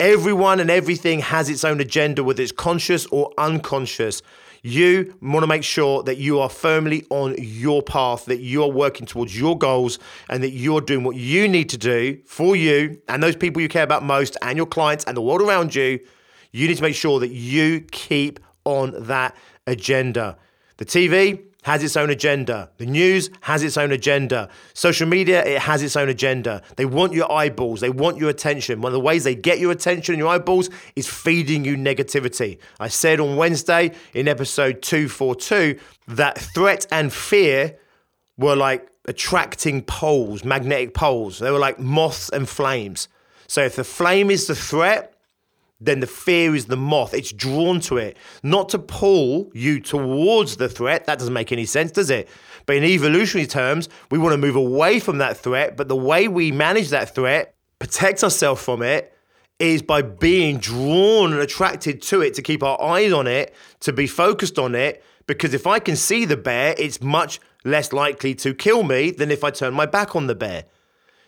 Everyone 0.00 0.60
and 0.60 0.70
everything 0.70 1.20
has 1.20 1.50
its 1.50 1.62
own 1.62 1.78
agenda, 1.78 2.24
whether 2.24 2.42
it's 2.42 2.52
conscious 2.52 3.04
or 3.08 3.34
unconscious. 3.36 4.22
You 4.62 5.14
want 5.20 5.42
to 5.42 5.46
make 5.46 5.62
sure 5.62 6.02
that 6.04 6.16
you 6.16 6.40
are 6.40 6.48
firmly 6.48 7.04
on 7.10 7.34
your 7.38 7.82
path, 7.82 8.24
that 8.24 8.40
you 8.40 8.62
are 8.62 8.70
working 8.70 9.04
towards 9.04 9.38
your 9.38 9.58
goals, 9.58 9.98
and 10.30 10.42
that 10.42 10.52
you're 10.52 10.80
doing 10.80 11.04
what 11.04 11.16
you 11.16 11.46
need 11.48 11.68
to 11.68 11.76
do 11.76 12.18
for 12.24 12.56
you 12.56 12.98
and 13.08 13.22
those 13.22 13.36
people 13.36 13.60
you 13.60 13.68
care 13.68 13.82
about 13.82 14.02
most, 14.02 14.38
and 14.40 14.56
your 14.56 14.64
clients 14.64 15.04
and 15.04 15.14
the 15.14 15.20
world 15.20 15.42
around 15.42 15.74
you. 15.74 16.00
You 16.50 16.66
need 16.66 16.78
to 16.78 16.82
make 16.82 16.94
sure 16.94 17.20
that 17.20 17.32
you 17.32 17.82
keep 17.92 18.40
on 18.64 18.94
that 19.04 19.36
agenda. 19.66 20.38
The 20.78 20.86
TV, 20.86 21.42
has 21.62 21.82
its 21.82 21.96
own 21.96 22.10
agenda. 22.10 22.70
The 22.78 22.86
news 22.86 23.30
has 23.42 23.62
its 23.62 23.76
own 23.76 23.92
agenda. 23.92 24.48
Social 24.74 25.06
media, 25.06 25.44
it 25.44 25.60
has 25.62 25.82
its 25.82 25.96
own 25.96 26.08
agenda. 26.08 26.62
They 26.76 26.84
want 26.84 27.12
your 27.12 27.30
eyeballs, 27.30 27.80
they 27.80 27.90
want 27.90 28.16
your 28.18 28.30
attention. 28.30 28.80
One 28.80 28.90
of 28.90 28.94
the 28.94 29.00
ways 29.00 29.24
they 29.24 29.34
get 29.34 29.58
your 29.58 29.72
attention 29.72 30.14
and 30.14 30.18
your 30.20 30.28
eyeballs 30.28 30.70
is 30.96 31.06
feeding 31.06 31.64
you 31.64 31.76
negativity. 31.76 32.58
I 32.78 32.88
said 32.88 33.20
on 33.20 33.36
Wednesday 33.36 33.92
in 34.14 34.28
episode 34.28 34.82
242 34.82 35.78
that 36.08 36.38
threat 36.38 36.86
and 36.90 37.12
fear 37.12 37.76
were 38.36 38.56
like 38.56 38.88
attracting 39.06 39.82
poles, 39.82 40.44
magnetic 40.44 40.94
poles. 40.94 41.38
They 41.38 41.50
were 41.50 41.58
like 41.58 41.78
moths 41.78 42.30
and 42.30 42.48
flames. 42.48 43.08
So 43.46 43.62
if 43.62 43.76
the 43.76 43.84
flame 43.84 44.30
is 44.30 44.46
the 44.46 44.54
threat, 44.54 45.14
then 45.80 46.00
the 46.00 46.06
fear 46.06 46.54
is 46.54 46.66
the 46.66 46.76
moth. 46.76 47.14
It's 47.14 47.32
drawn 47.32 47.80
to 47.80 47.96
it, 47.96 48.16
not 48.42 48.68
to 48.70 48.78
pull 48.78 49.50
you 49.54 49.80
towards 49.80 50.56
the 50.56 50.68
threat. 50.68 51.06
That 51.06 51.18
doesn't 51.18 51.32
make 51.32 51.52
any 51.52 51.64
sense, 51.64 51.90
does 51.90 52.10
it? 52.10 52.28
But 52.66 52.76
in 52.76 52.84
evolutionary 52.84 53.46
terms, 53.46 53.88
we 54.10 54.18
want 54.18 54.34
to 54.34 54.38
move 54.38 54.56
away 54.56 55.00
from 55.00 55.18
that 55.18 55.38
threat. 55.38 55.76
But 55.76 55.88
the 55.88 55.96
way 55.96 56.28
we 56.28 56.52
manage 56.52 56.90
that 56.90 57.14
threat, 57.14 57.54
protect 57.78 58.22
ourselves 58.22 58.62
from 58.62 58.82
it, 58.82 59.12
is 59.58 59.82
by 59.82 60.02
being 60.02 60.58
drawn 60.58 61.32
and 61.32 61.40
attracted 61.40 62.02
to 62.02 62.20
it, 62.22 62.34
to 62.34 62.42
keep 62.42 62.62
our 62.62 62.80
eyes 62.80 63.12
on 63.12 63.26
it, 63.26 63.54
to 63.80 63.92
be 63.92 64.06
focused 64.06 64.58
on 64.58 64.74
it. 64.74 65.02
Because 65.26 65.54
if 65.54 65.66
I 65.66 65.78
can 65.78 65.96
see 65.96 66.24
the 66.24 66.36
bear, 66.36 66.74
it's 66.78 67.00
much 67.00 67.40
less 67.64 67.92
likely 67.92 68.34
to 68.36 68.54
kill 68.54 68.82
me 68.82 69.10
than 69.10 69.30
if 69.30 69.44
I 69.44 69.50
turn 69.50 69.74
my 69.74 69.86
back 69.86 70.16
on 70.16 70.26
the 70.26 70.34
bear. 70.34 70.64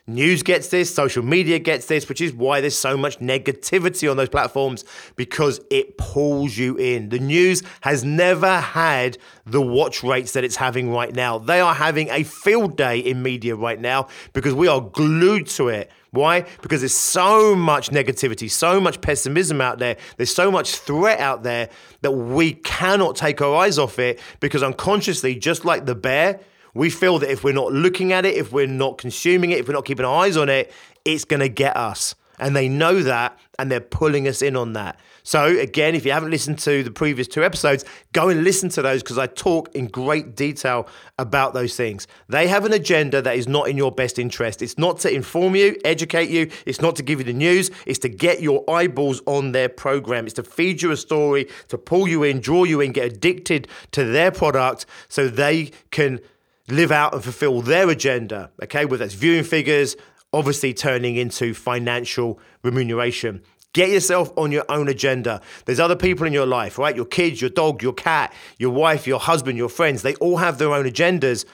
News 0.08 0.42
gets 0.42 0.66
this, 0.66 0.92
social 0.92 1.22
media 1.22 1.60
gets 1.60 1.86
this, 1.86 2.08
which 2.08 2.20
is 2.20 2.32
why 2.32 2.60
there's 2.60 2.76
so 2.76 2.96
much 2.96 3.20
negativity 3.20 4.10
on 4.10 4.16
those 4.16 4.28
platforms 4.28 4.84
because 5.14 5.60
it 5.70 5.96
pulls 5.96 6.58
you 6.58 6.76
in. 6.76 7.08
The 7.10 7.20
news 7.20 7.62
has 7.82 8.02
never 8.02 8.58
had 8.58 9.16
the 9.46 9.62
watch 9.62 10.02
rates 10.02 10.32
that 10.32 10.42
it's 10.42 10.56
having 10.56 10.90
right 10.90 11.14
now. 11.14 11.38
They 11.38 11.60
are 11.60 11.72
having 11.72 12.08
a 12.08 12.24
field 12.24 12.76
day 12.76 12.98
in 12.98 13.22
media 13.22 13.54
right 13.54 13.80
now 13.80 14.08
because 14.32 14.54
we 14.54 14.66
are 14.66 14.80
glued 14.80 15.46
to 15.50 15.68
it. 15.68 15.88
Why? 16.10 16.46
Because 16.62 16.80
there's 16.80 16.96
so 16.96 17.54
much 17.54 17.90
negativity, 17.90 18.50
so 18.50 18.80
much 18.80 19.00
pessimism 19.02 19.60
out 19.60 19.78
there, 19.78 19.96
there's 20.16 20.34
so 20.34 20.50
much 20.50 20.74
threat 20.74 21.20
out 21.20 21.44
there 21.44 21.70
that 22.00 22.10
we 22.10 22.54
cannot 22.54 23.14
take 23.14 23.40
our 23.40 23.54
eyes 23.54 23.78
off 23.78 24.00
it 24.00 24.18
because 24.40 24.64
unconsciously, 24.64 25.36
just 25.36 25.64
like 25.64 25.86
the 25.86 25.94
bear, 25.94 26.40
we 26.74 26.90
feel 26.90 27.18
that 27.18 27.30
if 27.30 27.44
we're 27.44 27.52
not 27.52 27.72
looking 27.72 28.12
at 28.12 28.24
it, 28.24 28.34
if 28.36 28.52
we're 28.52 28.66
not 28.66 28.98
consuming 28.98 29.50
it, 29.50 29.58
if 29.58 29.68
we're 29.68 29.74
not 29.74 29.84
keeping 29.84 30.04
our 30.04 30.24
eyes 30.24 30.36
on 30.36 30.48
it, 30.48 30.72
it's 31.04 31.24
going 31.24 31.40
to 31.40 31.48
get 31.48 31.76
us. 31.76 32.14
And 32.38 32.56
they 32.56 32.68
know 32.68 33.02
that 33.02 33.38
and 33.58 33.70
they're 33.70 33.80
pulling 33.80 34.26
us 34.26 34.42
in 34.42 34.56
on 34.56 34.72
that. 34.72 34.98
So, 35.22 35.44
again, 35.58 35.94
if 35.94 36.04
you 36.04 36.10
haven't 36.10 36.30
listened 36.30 36.58
to 36.60 36.82
the 36.82 36.90
previous 36.90 37.28
two 37.28 37.44
episodes, 37.44 37.84
go 38.12 38.28
and 38.28 38.42
listen 38.42 38.68
to 38.70 38.82
those 38.82 39.02
because 39.02 39.18
I 39.18 39.28
talk 39.28 39.72
in 39.74 39.86
great 39.86 40.34
detail 40.34 40.88
about 41.18 41.54
those 41.54 41.76
things. 41.76 42.08
They 42.28 42.48
have 42.48 42.64
an 42.64 42.72
agenda 42.72 43.22
that 43.22 43.36
is 43.36 43.46
not 43.46 43.68
in 43.68 43.76
your 43.76 43.92
best 43.92 44.18
interest. 44.18 44.62
It's 44.62 44.78
not 44.78 44.98
to 45.00 45.14
inform 45.14 45.54
you, 45.54 45.76
educate 45.84 46.30
you, 46.30 46.50
it's 46.66 46.80
not 46.80 46.96
to 46.96 47.04
give 47.04 47.20
you 47.20 47.24
the 47.24 47.32
news, 47.32 47.70
it's 47.86 48.00
to 48.00 48.08
get 48.08 48.42
your 48.42 48.68
eyeballs 48.68 49.22
on 49.26 49.52
their 49.52 49.68
program. 49.68 50.24
It's 50.24 50.34
to 50.34 50.42
feed 50.42 50.82
you 50.82 50.90
a 50.90 50.96
story, 50.96 51.48
to 51.68 51.78
pull 51.78 52.08
you 52.08 52.24
in, 52.24 52.40
draw 52.40 52.64
you 52.64 52.80
in, 52.80 52.90
get 52.90 53.12
addicted 53.12 53.68
to 53.92 54.04
their 54.04 54.32
product 54.32 54.86
so 55.08 55.28
they 55.28 55.70
can 55.92 56.20
live 56.68 56.92
out 56.92 57.12
and 57.12 57.22
fulfill 57.22 57.60
their 57.62 57.88
agenda, 57.90 58.50
okay? 58.62 58.84
Whether 58.84 59.04
that's 59.04 59.14
viewing 59.14 59.44
figures, 59.44 59.96
obviously 60.32 60.72
turning 60.72 61.16
into 61.16 61.54
financial 61.54 62.38
remuneration. 62.62 63.42
Get 63.72 63.88
yourself 63.88 64.30
on 64.36 64.52
your 64.52 64.64
own 64.68 64.88
agenda. 64.88 65.40
There's 65.64 65.80
other 65.80 65.96
people 65.96 66.26
in 66.26 66.32
your 66.32 66.46
life, 66.46 66.78
right? 66.78 66.94
Your 66.94 67.06
kids, 67.06 67.40
your 67.40 67.50
dog, 67.50 67.82
your 67.82 67.94
cat, 67.94 68.32
your 68.58 68.70
wife, 68.70 69.06
your 69.06 69.18
husband, 69.18 69.56
your 69.56 69.70
friends. 69.70 70.02
They 70.02 70.14
all 70.16 70.36
have 70.36 70.58
their 70.58 70.74
own 70.74 70.84
agendas, 70.84 71.46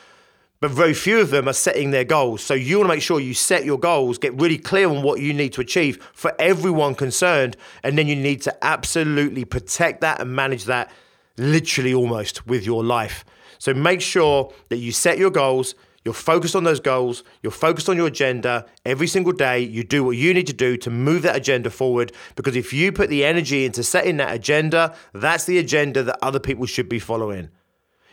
but 0.61 0.73
very 0.73 0.95
few 0.95 1.21
of 1.21 1.31
them 1.31 1.49
are 1.49 1.53
setting 1.53 1.93
their 1.93 2.05
goals. 2.05 2.43
So 2.43 2.55
you 2.55 2.79
want 2.79 2.91
to 2.91 2.95
make 2.97 3.03
sure 3.03 3.21
you 3.21 3.35
set 3.35 3.65
your 3.65 3.79
goals, 3.79 4.19
get 4.19 4.35
really 4.41 4.59
clear 4.59 4.89
on 4.89 5.03
what 5.03 5.21
you 5.21 5.33
need 5.33 5.53
to 5.53 5.61
achieve 5.61 6.03
for 6.13 6.35
everyone 6.41 6.97
concerned, 6.97 7.57
and 7.85 7.97
then 7.97 8.09
you 8.09 8.17
need 8.17 8.43
to 8.43 8.65
absolutely 8.65 9.45
protect 9.45 10.01
that 10.01 10.21
and 10.21 10.35
manage 10.35 10.65
that 10.65 10.91
literally 11.37 11.95
almost 11.95 12.49
with 12.49 12.67
your 12.67 12.83
life. 12.83 13.25
So 13.59 13.75
make 13.75 14.01
sure 14.01 14.53
that 14.69 14.79
you 14.79 14.93
set 14.93 15.19
your 15.19 15.31
goals, 15.31 15.75
you're 16.05 16.15
focused 16.15 16.57
on 16.57 16.65
those 16.65 16.81
goals, 16.81 17.25
you're 17.43 17.51
focused 17.51 17.89
on 17.89 17.97
your 17.97 18.07
agenda 18.07 18.67
every 18.85 19.07
single 19.07 19.33
day. 19.33 19.61
You 19.61 19.85
do 19.85 20.05
what 20.05 20.17
you 20.17 20.33
need 20.33 20.47
to 20.47 20.53
do 20.53 20.77
to 20.79 20.91
move 20.91 21.23
that 21.23 21.37
agenda 21.37 21.71
forward 21.71 22.13
because 22.37 22.57
if 22.57 22.73
you 22.73 22.93
put 22.93 23.11
the 23.11 23.25
energy 23.25 23.65
into 23.65 23.83
setting 23.83 24.17
that 24.19 24.35
agenda, 24.35 24.97
that's 25.13 25.45
the 25.45 25.59
agenda 25.59 26.03
that 26.05 26.19
other 26.23 26.41
people 26.41 26.67
should 26.67 26.89
be 26.89 26.99
following. 26.99 27.51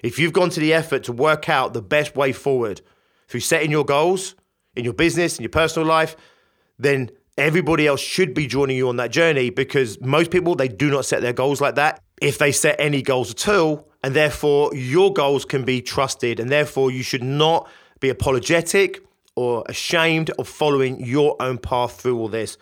If 0.04 0.20
you've 0.20 0.34
gone 0.34 0.50
to 0.52 0.60
the 0.60 0.74
effort 0.74 1.04
to 1.06 1.14
work 1.14 1.48
out 1.48 1.74
the 1.74 1.82
best 1.82 2.16
way 2.16 2.32
forward 2.32 2.82
through 3.28 3.40
setting 3.40 3.72
your 3.72 3.86
goals 3.86 4.36
in 4.76 4.84
your 4.84 4.94
business, 4.94 5.38
in 5.38 5.44
your 5.44 5.50
personal 5.50 5.88
life, 5.88 6.16
then 6.78 7.10
everybody 7.38 7.88
else 7.88 8.02
should 8.02 8.34
be 8.34 8.48
joining 8.48 8.78
you 8.78 8.90
on 8.90 8.98
that 8.98 9.12
journey 9.12 9.50
because 9.50 10.00
most 10.02 10.32
people 10.32 10.56
they 10.56 10.68
do 10.68 10.90
not 10.90 11.06
set 11.06 11.22
their 11.22 11.34
goals 11.34 11.62
like 11.62 11.76
that 11.76 12.02
if 12.22 12.38
they 12.38 12.52
set 12.52 12.76
any 12.80 13.02
goals 13.02 13.32
at 13.32 13.48
all 13.48 13.88
and 14.04 14.16
therefore 14.16 14.74
your 14.76 15.12
goals 15.12 15.46
can 15.46 15.64
be 15.64 15.82
trusted 15.82 16.40
and 16.40 16.50
therefore 16.50 16.92
you 16.92 17.04
should 17.04 17.24
not 17.24 17.68
be 18.00 18.10
apologetic 18.10 19.06
or 19.36 19.64
ashamed 19.68 20.30
of 20.40 20.48
following 20.48 21.04
your 21.04 21.36
own 21.42 21.58
path 21.58 22.00
through 22.00 22.18
all 22.18 22.30
this 22.30 22.58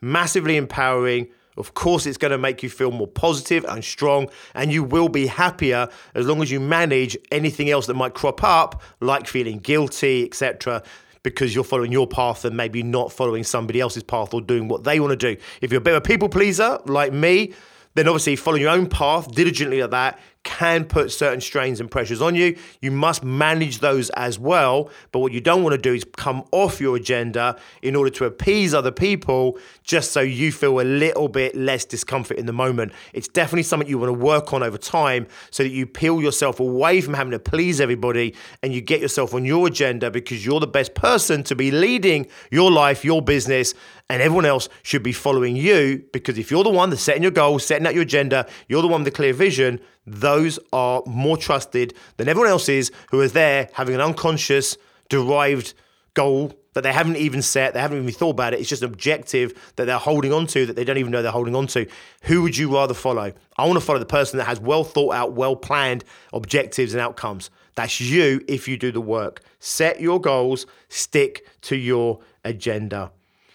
massively 0.00 0.56
empowering 0.56 1.28
of 1.56 1.74
course 1.74 2.06
it's 2.06 2.18
going 2.18 2.30
to 2.30 2.38
make 2.38 2.62
you 2.62 2.68
feel 2.68 2.90
more 2.90 3.06
positive 3.06 3.64
and 3.68 3.84
strong 3.84 4.28
and 4.54 4.72
you 4.72 4.82
will 4.82 5.08
be 5.08 5.26
happier 5.26 5.88
as 6.14 6.26
long 6.26 6.42
as 6.42 6.50
you 6.50 6.58
manage 6.58 7.16
anything 7.30 7.70
else 7.70 7.86
that 7.86 7.94
might 7.94 8.14
crop 8.14 8.42
up 8.42 8.82
like 9.00 9.26
feeling 9.26 9.58
guilty 9.58 10.24
etc 10.24 10.82
because 11.24 11.54
you're 11.54 11.64
following 11.64 11.90
your 11.90 12.06
path 12.06 12.44
and 12.44 12.56
maybe 12.56 12.82
not 12.82 13.10
following 13.10 13.42
somebody 13.42 13.80
else's 13.80 14.02
path 14.02 14.32
or 14.32 14.40
doing 14.40 14.68
what 14.68 14.84
they 14.84 15.00
want 15.00 15.10
to 15.10 15.34
do. 15.34 15.40
If 15.60 15.72
you're 15.72 15.80
a 15.80 15.82
bit 15.82 15.94
of 15.94 15.98
a 15.98 16.00
people 16.02 16.28
pleaser 16.28 16.78
like 16.84 17.12
me, 17.12 17.54
then 17.94 18.08
obviously 18.08 18.36
following 18.36 18.62
your 18.62 18.70
own 18.70 18.88
path 18.88 19.30
diligently 19.32 19.80
at 19.82 19.90
that 19.90 20.18
can 20.44 20.84
put 20.84 21.10
certain 21.10 21.40
strains 21.40 21.80
and 21.80 21.90
pressures 21.90 22.22
on 22.22 22.34
you. 22.34 22.56
You 22.80 22.90
must 22.90 23.24
manage 23.24 23.80
those 23.80 24.10
as 24.10 24.38
well. 24.38 24.90
But 25.10 25.20
what 25.20 25.32
you 25.32 25.40
don't 25.40 25.62
want 25.62 25.74
to 25.74 25.80
do 25.80 25.92
is 25.94 26.04
come 26.16 26.44
off 26.52 26.80
your 26.80 26.96
agenda 26.96 27.56
in 27.82 27.96
order 27.96 28.10
to 28.10 28.26
appease 28.26 28.74
other 28.74 28.92
people 28.92 29.58
just 29.82 30.12
so 30.12 30.20
you 30.20 30.52
feel 30.52 30.80
a 30.80 30.82
little 30.82 31.28
bit 31.28 31.56
less 31.56 31.84
discomfort 31.84 32.36
in 32.36 32.46
the 32.46 32.52
moment. 32.52 32.92
It's 33.12 33.28
definitely 33.28 33.64
something 33.64 33.88
you 33.88 33.98
want 33.98 34.10
to 34.10 34.18
work 34.18 34.52
on 34.52 34.62
over 34.62 34.78
time 34.78 35.26
so 35.50 35.62
that 35.62 35.70
you 35.70 35.86
peel 35.86 36.20
yourself 36.20 36.60
away 36.60 37.00
from 37.00 37.14
having 37.14 37.32
to 37.32 37.38
please 37.38 37.80
everybody 37.80 38.34
and 38.62 38.72
you 38.72 38.80
get 38.80 39.00
yourself 39.00 39.34
on 39.34 39.44
your 39.44 39.66
agenda 39.66 40.10
because 40.10 40.44
you're 40.44 40.60
the 40.60 40.66
best 40.66 40.94
person 40.94 41.42
to 41.44 41.56
be 41.56 41.70
leading 41.70 42.26
your 42.50 42.70
life, 42.70 43.04
your 43.04 43.22
business, 43.22 43.74
and 44.10 44.20
everyone 44.20 44.44
else 44.44 44.68
should 44.82 45.02
be 45.02 45.12
following 45.12 45.56
you 45.56 46.04
because 46.12 46.38
if 46.38 46.50
you're 46.50 46.64
the 46.64 46.70
one 46.70 46.90
that's 46.90 47.02
setting 47.02 47.22
your 47.22 47.32
goals, 47.32 47.64
setting 47.64 47.86
out 47.86 47.94
your 47.94 48.02
agenda, 48.02 48.46
you're 48.68 48.82
the 48.82 48.88
one 48.88 49.02
with 49.02 49.12
the 49.12 49.16
clear 49.16 49.32
vision, 49.32 49.80
those 50.06 50.58
are 50.72 51.02
more 51.06 51.36
trusted 51.36 51.94
than 52.16 52.28
everyone 52.28 52.50
else 52.50 52.68
is 52.68 52.92
who 53.10 53.20
is 53.20 53.32
there 53.32 53.68
having 53.72 53.94
an 53.94 54.00
unconscious, 54.00 54.76
derived 55.08 55.74
goal 56.14 56.54
that 56.74 56.82
they 56.82 56.92
haven't 56.92 57.16
even 57.16 57.40
set, 57.40 57.72
they 57.72 57.80
haven't 57.80 57.98
even 57.98 58.12
thought 58.12 58.30
about 58.30 58.52
it. 58.52 58.60
It's 58.60 58.68
just 58.68 58.82
an 58.82 58.90
objective 58.90 59.72
that 59.76 59.84
they're 59.84 59.96
holding 59.96 60.32
on 60.32 60.46
to 60.48 60.66
that 60.66 60.76
they 60.76 60.84
don't 60.84 60.98
even 60.98 61.12
know 61.12 61.22
they're 61.22 61.30
holding 61.30 61.54
on 61.54 61.66
to. 61.68 61.86
Who 62.22 62.42
would 62.42 62.56
you 62.56 62.74
rather 62.74 62.94
follow? 62.94 63.32
I 63.56 63.64
want 63.64 63.78
to 63.78 63.84
follow 63.84 64.00
the 64.00 64.06
person 64.06 64.38
that 64.38 64.44
has 64.44 64.60
well 64.60 64.84
thought 64.84 65.14
out, 65.14 65.32
well 65.32 65.56
planned 65.56 66.04
objectives 66.32 66.92
and 66.92 67.00
outcomes. 67.00 67.50
That's 67.76 68.00
you 68.00 68.44
if 68.48 68.68
you 68.68 68.76
do 68.76 68.92
the 68.92 69.00
work. 69.00 69.40
Set 69.60 70.00
your 70.00 70.20
goals, 70.20 70.66
stick 70.88 71.46
to 71.62 71.76
your 71.76 72.20
agenda. 72.44 73.12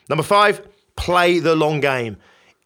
Number 0.09 0.23
five, 0.23 0.65
play 0.95 1.39
the 1.39 1.55
long 1.55 1.81
game. 1.81 2.17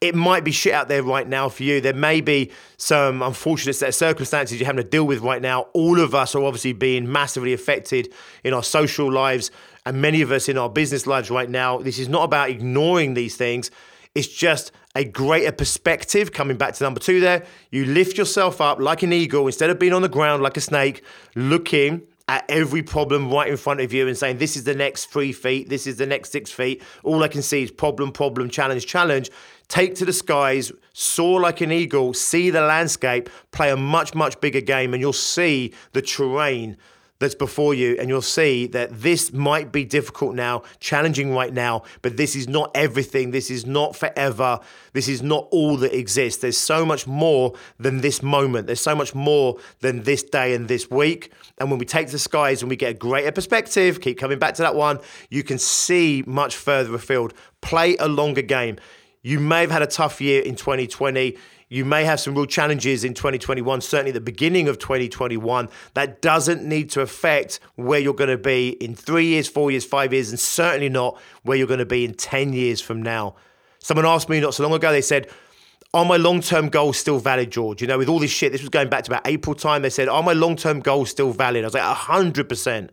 It 0.04 0.14
might 0.14 0.44
be 0.44 0.52
shit 0.52 0.74
out 0.74 0.88
there 0.88 1.02
right 1.02 1.26
now 1.26 1.48
for 1.48 1.62
you. 1.62 1.80
There 1.80 1.94
may 1.94 2.20
be 2.20 2.50
some 2.76 3.22
unfortunate 3.22 3.72
set 3.72 3.88
of 3.88 3.94
circumstances 3.94 4.60
you're 4.60 4.66
having 4.66 4.84
to 4.84 4.88
deal 4.88 5.06
with 5.06 5.20
right 5.20 5.40
now. 5.40 5.62
All 5.72 5.98
of 5.98 6.14
us 6.14 6.34
are 6.34 6.44
obviously 6.44 6.74
being 6.74 7.10
massively 7.10 7.54
affected 7.54 8.12
in 8.44 8.52
our 8.52 8.62
social 8.62 9.10
lives 9.10 9.50
and 9.86 10.02
many 10.02 10.20
of 10.20 10.30
us 10.30 10.46
in 10.46 10.58
our 10.58 10.68
business 10.68 11.06
lives 11.06 11.30
right 11.30 11.48
now. 11.48 11.78
This 11.78 11.98
is 11.98 12.06
not 12.06 12.24
about 12.24 12.50
ignoring 12.50 13.14
these 13.14 13.36
things. 13.36 13.70
It's 14.14 14.28
just 14.28 14.72
a 14.94 15.04
greater 15.04 15.52
perspective. 15.52 16.32
Coming 16.32 16.58
back 16.58 16.74
to 16.74 16.84
number 16.84 17.00
two 17.00 17.20
there, 17.20 17.46
you 17.70 17.86
lift 17.86 18.18
yourself 18.18 18.60
up 18.60 18.80
like 18.80 19.02
an 19.02 19.10
eagle 19.10 19.46
instead 19.46 19.70
of 19.70 19.78
being 19.78 19.94
on 19.94 20.02
the 20.02 20.10
ground 20.10 20.42
like 20.42 20.58
a 20.58 20.60
snake, 20.60 21.02
looking 21.34 22.02
at 22.26 22.44
every 22.48 22.82
problem 22.82 23.30
right 23.30 23.48
in 23.48 23.56
front 23.56 23.80
of 23.80 23.92
you 23.92 24.08
and 24.08 24.16
saying, 24.16 24.38
This 24.38 24.56
is 24.56 24.64
the 24.64 24.74
next 24.74 25.06
three 25.06 25.32
feet, 25.32 25.68
this 25.68 25.86
is 25.86 25.96
the 25.96 26.06
next 26.06 26.32
six 26.32 26.50
feet. 26.50 26.82
All 27.02 27.22
I 27.22 27.28
can 27.28 27.42
see 27.42 27.62
is 27.62 27.70
problem, 27.70 28.12
problem, 28.12 28.48
challenge, 28.48 28.86
challenge. 28.86 29.30
Take 29.68 29.94
to 29.96 30.04
the 30.04 30.12
skies, 30.12 30.72
soar 30.92 31.40
like 31.40 31.60
an 31.60 31.72
eagle, 31.72 32.14
see 32.14 32.50
the 32.50 32.60
landscape, 32.60 33.30
play 33.50 33.70
a 33.70 33.76
much, 33.76 34.14
much 34.14 34.40
bigger 34.40 34.60
game, 34.60 34.92
and 34.92 35.00
you'll 35.00 35.12
see 35.12 35.72
the 35.92 36.02
terrain 36.02 36.76
that's 37.24 37.34
before 37.34 37.74
you, 37.74 37.96
and 37.98 38.08
you'll 38.08 38.22
see 38.22 38.66
that 38.68 38.90
this 38.92 39.32
might 39.32 39.72
be 39.72 39.84
difficult 39.84 40.34
now, 40.34 40.62
challenging 40.78 41.34
right 41.34 41.52
now, 41.52 41.82
but 42.02 42.16
this 42.16 42.36
is 42.36 42.46
not 42.46 42.70
everything. 42.74 43.30
This 43.30 43.50
is 43.50 43.66
not 43.66 43.96
forever. 43.96 44.60
This 44.92 45.08
is 45.08 45.22
not 45.22 45.48
all 45.50 45.76
that 45.78 45.96
exists. 45.96 46.40
There's 46.40 46.58
so 46.58 46.84
much 46.84 47.06
more 47.06 47.54
than 47.78 48.00
this 48.00 48.22
moment. 48.22 48.66
There's 48.66 48.80
so 48.80 48.94
much 48.94 49.14
more 49.14 49.58
than 49.80 50.02
this 50.04 50.22
day 50.22 50.54
and 50.54 50.68
this 50.68 50.90
week. 50.90 51.32
And 51.58 51.70
when 51.70 51.78
we 51.78 51.86
take 51.86 52.08
the 52.08 52.18
skies 52.18 52.62
and 52.62 52.70
we 52.70 52.76
get 52.76 52.90
a 52.90 52.94
greater 52.94 53.32
perspective, 53.32 54.00
keep 54.00 54.18
coming 54.18 54.38
back 54.38 54.54
to 54.54 54.62
that 54.62 54.74
one, 54.74 55.00
you 55.30 55.42
can 55.42 55.58
see 55.58 56.22
much 56.26 56.54
further 56.54 56.94
afield. 56.94 57.34
Play 57.60 57.96
a 57.96 58.06
longer 58.06 58.42
game. 58.42 58.76
You 59.22 59.40
may 59.40 59.62
have 59.62 59.70
had 59.70 59.82
a 59.82 59.86
tough 59.86 60.20
year 60.20 60.42
in 60.42 60.54
2020. 60.54 61.36
You 61.74 61.84
may 61.84 62.04
have 62.04 62.20
some 62.20 62.36
real 62.36 62.46
challenges 62.46 63.02
in 63.02 63.14
2021, 63.14 63.80
certainly 63.80 64.12
the 64.12 64.20
beginning 64.20 64.68
of 64.68 64.78
2021. 64.78 65.68
That 65.94 66.22
doesn't 66.22 66.62
need 66.62 66.88
to 66.90 67.00
affect 67.00 67.58
where 67.74 67.98
you're 67.98 68.14
going 68.14 68.30
to 68.30 68.38
be 68.38 68.68
in 68.80 68.94
three 68.94 69.26
years, 69.26 69.48
four 69.48 69.72
years, 69.72 69.84
five 69.84 70.12
years, 70.12 70.30
and 70.30 70.38
certainly 70.38 70.88
not 70.88 71.20
where 71.42 71.58
you're 71.58 71.66
going 71.66 71.80
to 71.80 71.84
be 71.84 72.04
in 72.04 72.14
10 72.14 72.52
years 72.52 72.80
from 72.80 73.02
now. 73.02 73.34
Someone 73.80 74.06
asked 74.06 74.28
me 74.28 74.38
not 74.38 74.54
so 74.54 74.62
long 74.62 74.72
ago, 74.72 74.92
they 74.92 75.02
said, 75.02 75.28
are 75.92 76.04
my 76.04 76.16
long 76.16 76.40
term 76.40 76.68
goals 76.68 76.96
still 76.96 77.18
valid, 77.18 77.50
George? 77.50 77.82
You 77.82 77.88
know, 77.88 77.98
with 77.98 78.08
all 78.08 78.20
this 78.20 78.30
shit, 78.30 78.52
this 78.52 78.60
was 78.60 78.68
going 78.68 78.88
back 78.88 79.02
to 79.04 79.10
about 79.10 79.26
April 79.26 79.56
time. 79.56 79.82
They 79.82 79.90
said, 79.90 80.08
Are 80.08 80.22
my 80.22 80.32
long 80.32 80.54
term 80.54 80.78
goals 80.78 81.10
still 81.10 81.32
valid? 81.32 81.64
I 81.64 81.66
was 81.66 81.74
like, 81.74 81.82
100%. 81.82 82.90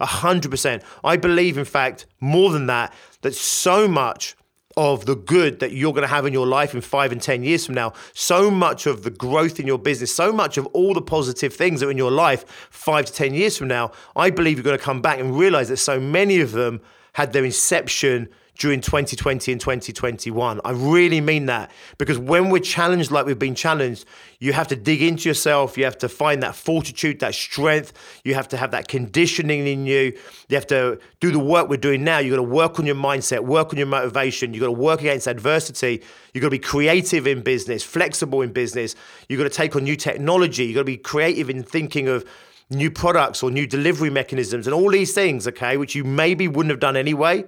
100%. 0.00 0.82
I 1.02 1.16
believe, 1.16 1.56
in 1.56 1.64
fact, 1.64 2.06
more 2.20 2.50
than 2.50 2.66
that, 2.66 2.92
that 3.22 3.34
so 3.34 3.88
much 3.88 4.36
of 4.78 5.06
the 5.06 5.16
good 5.16 5.58
that 5.58 5.72
you're 5.72 5.92
going 5.92 6.02
to 6.02 6.08
have 6.08 6.24
in 6.24 6.32
your 6.32 6.46
life 6.46 6.72
in 6.72 6.80
five 6.80 7.10
and 7.10 7.20
10 7.20 7.42
years 7.42 7.66
from 7.66 7.74
now, 7.74 7.92
so 8.14 8.48
much 8.48 8.86
of 8.86 9.02
the 9.02 9.10
growth 9.10 9.58
in 9.58 9.66
your 9.66 9.76
business, 9.76 10.14
so 10.14 10.32
much 10.32 10.56
of 10.56 10.66
all 10.66 10.94
the 10.94 11.02
positive 11.02 11.52
things 11.52 11.80
that 11.80 11.88
are 11.88 11.90
in 11.90 11.98
your 11.98 12.12
life 12.12 12.68
five 12.70 13.04
to 13.04 13.12
10 13.12 13.34
years 13.34 13.58
from 13.58 13.66
now, 13.66 13.90
I 14.14 14.30
believe 14.30 14.56
you're 14.56 14.62
going 14.62 14.78
to 14.78 14.82
come 14.82 15.02
back 15.02 15.18
and 15.18 15.36
realize 15.36 15.68
that 15.70 15.78
so 15.78 15.98
many 15.98 16.38
of 16.38 16.52
them 16.52 16.80
had 17.14 17.32
their 17.32 17.44
inception 17.44 18.28
during 18.58 18.80
2020 18.80 19.52
and 19.52 19.60
2021. 19.60 20.60
I 20.64 20.70
really 20.72 21.20
mean 21.20 21.46
that 21.46 21.70
because 21.96 22.18
when 22.18 22.50
we're 22.50 22.58
challenged 22.58 23.12
like 23.12 23.24
we've 23.24 23.38
been 23.38 23.54
challenged, 23.54 24.04
you 24.40 24.52
have 24.52 24.66
to 24.68 24.76
dig 24.76 25.00
into 25.00 25.28
yourself. 25.28 25.78
You 25.78 25.84
have 25.84 25.96
to 25.98 26.08
find 26.08 26.42
that 26.42 26.56
fortitude, 26.56 27.20
that 27.20 27.36
strength. 27.36 27.92
You 28.24 28.34
have 28.34 28.48
to 28.48 28.56
have 28.56 28.72
that 28.72 28.88
conditioning 28.88 29.64
in 29.66 29.86
you. 29.86 30.12
You 30.48 30.56
have 30.56 30.66
to 30.68 30.98
do 31.20 31.30
the 31.30 31.38
work 31.38 31.68
we're 31.68 31.76
doing 31.76 32.02
now. 32.02 32.18
You've 32.18 32.32
got 32.32 32.42
to 32.42 32.42
work 32.42 32.80
on 32.80 32.86
your 32.86 32.96
mindset, 32.96 33.44
work 33.44 33.72
on 33.72 33.78
your 33.78 33.86
motivation. 33.86 34.52
You've 34.52 34.62
got 34.62 34.66
to 34.66 34.72
work 34.72 35.00
against 35.00 35.28
adversity. 35.28 36.02
You've 36.34 36.42
got 36.42 36.48
to 36.48 36.50
be 36.50 36.58
creative 36.58 37.28
in 37.28 37.42
business, 37.42 37.84
flexible 37.84 38.42
in 38.42 38.52
business. 38.52 38.96
You've 39.28 39.38
got 39.38 39.44
to 39.44 39.56
take 39.56 39.76
on 39.76 39.84
new 39.84 39.96
technology. 39.96 40.66
You've 40.66 40.74
got 40.74 40.80
to 40.80 40.84
be 40.84 40.96
creative 40.96 41.48
in 41.48 41.62
thinking 41.62 42.08
of 42.08 42.28
new 42.70 42.90
products 42.90 43.40
or 43.40 43.52
new 43.52 43.68
delivery 43.68 44.10
mechanisms 44.10 44.66
and 44.66 44.74
all 44.74 44.90
these 44.90 45.14
things, 45.14 45.46
okay, 45.46 45.76
which 45.76 45.94
you 45.94 46.02
maybe 46.02 46.48
wouldn't 46.48 46.70
have 46.70 46.80
done 46.80 46.96
anyway 46.96 47.44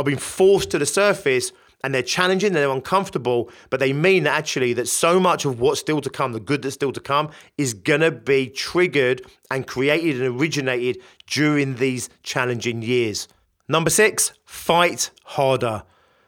are 0.00 0.04
being 0.04 0.18
forced 0.18 0.70
to 0.70 0.78
the 0.78 0.86
surface 0.86 1.52
and 1.82 1.94
they're 1.94 2.02
challenging, 2.02 2.48
and 2.48 2.56
they're 2.56 2.70
uncomfortable, 2.70 3.50
but 3.70 3.80
they 3.80 3.92
mean 3.92 4.26
actually 4.26 4.74
that 4.74 4.86
so 4.86 5.18
much 5.18 5.46
of 5.46 5.60
what's 5.60 5.80
still 5.80 6.00
to 6.02 6.10
come, 6.10 6.32
the 6.32 6.40
good 6.40 6.60
that's 6.60 6.74
still 6.74 6.92
to 6.92 7.00
come, 7.00 7.30
is 7.56 7.72
gonna 7.72 8.10
be 8.10 8.50
triggered 8.50 9.22
and 9.50 9.66
created 9.66 10.20
and 10.20 10.38
originated 10.38 10.98
during 11.26 11.76
these 11.76 12.10
challenging 12.22 12.82
years. 12.82 13.28
Number 13.66 13.88
six, 13.88 14.32
fight 14.44 15.10
harder. 15.24 15.84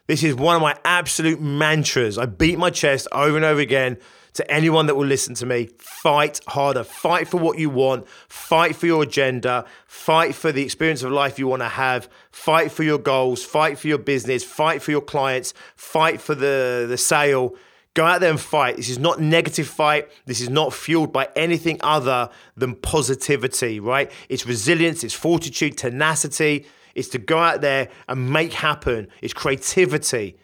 This 0.08 0.24
is 0.24 0.34
one 0.34 0.56
of 0.56 0.62
my 0.62 0.76
absolute 0.84 1.40
mantras. 1.40 2.18
I 2.18 2.26
beat 2.26 2.58
my 2.58 2.70
chest 2.70 3.06
over 3.12 3.36
and 3.36 3.44
over 3.44 3.60
again 3.60 3.98
to 4.34 4.50
anyone 4.50 4.86
that 4.86 4.96
will 4.96 5.06
listen 5.06 5.34
to 5.36 5.46
me 5.46 5.68
fight 5.78 6.40
harder, 6.48 6.82
fight 6.82 7.28
for 7.28 7.36
what 7.36 7.58
you 7.58 7.70
want, 7.70 8.08
fight 8.28 8.74
for 8.74 8.86
your 8.86 9.02
agenda, 9.02 9.64
fight 9.86 10.34
for 10.34 10.50
the 10.50 10.62
experience 10.62 11.02
of 11.02 11.12
life 11.12 11.38
you 11.38 11.46
want 11.46 11.62
to 11.62 11.68
have, 11.68 12.08
fight 12.30 12.72
for 12.72 12.82
your 12.82 12.98
goals, 12.98 13.44
fight 13.44 13.78
for 13.78 13.86
your 13.86 13.98
business, 13.98 14.42
fight 14.42 14.82
for 14.82 14.90
your 14.90 15.00
clients, 15.00 15.54
fight 15.76 16.20
for 16.20 16.34
the, 16.34 16.86
the 16.88 16.98
sale. 16.98 17.54
Go 17.94 18.04
out 18.04 18.20
there 18.20 18.30
and 18.30 18.40
fight. 18.40 18.76
This 18.76 18.88
is 18.88 18.98
not 18.98 19.20
negative 19.20 19.68
fight. 19.68 20.10
This 20.24 20.40
is 20.40 20.48
not 20.48 20.72
fueled 20.72 21.12
by 21.12 21.28
anything 21.36 21.78
other 21.82 22.30
than 22.56 22.74
positivity, 22.74 23.80
right? 23.80 24.10
It's 24.30 24.46
resilience, 24.46 25.04
it's 25.04 25.14
fortitude, 25.14 25.76
tenacity. 25.76 26.66
It's 26.94 27.08
to 27.08 27.18
go 27.18 27.38
out 27.38 27.60
there 27.60 27.88
and 28.08 28.30
make 28.32 28.52
happen. 28.52 29.08
It's 29.20 29.34
creativity. 29.34 30.36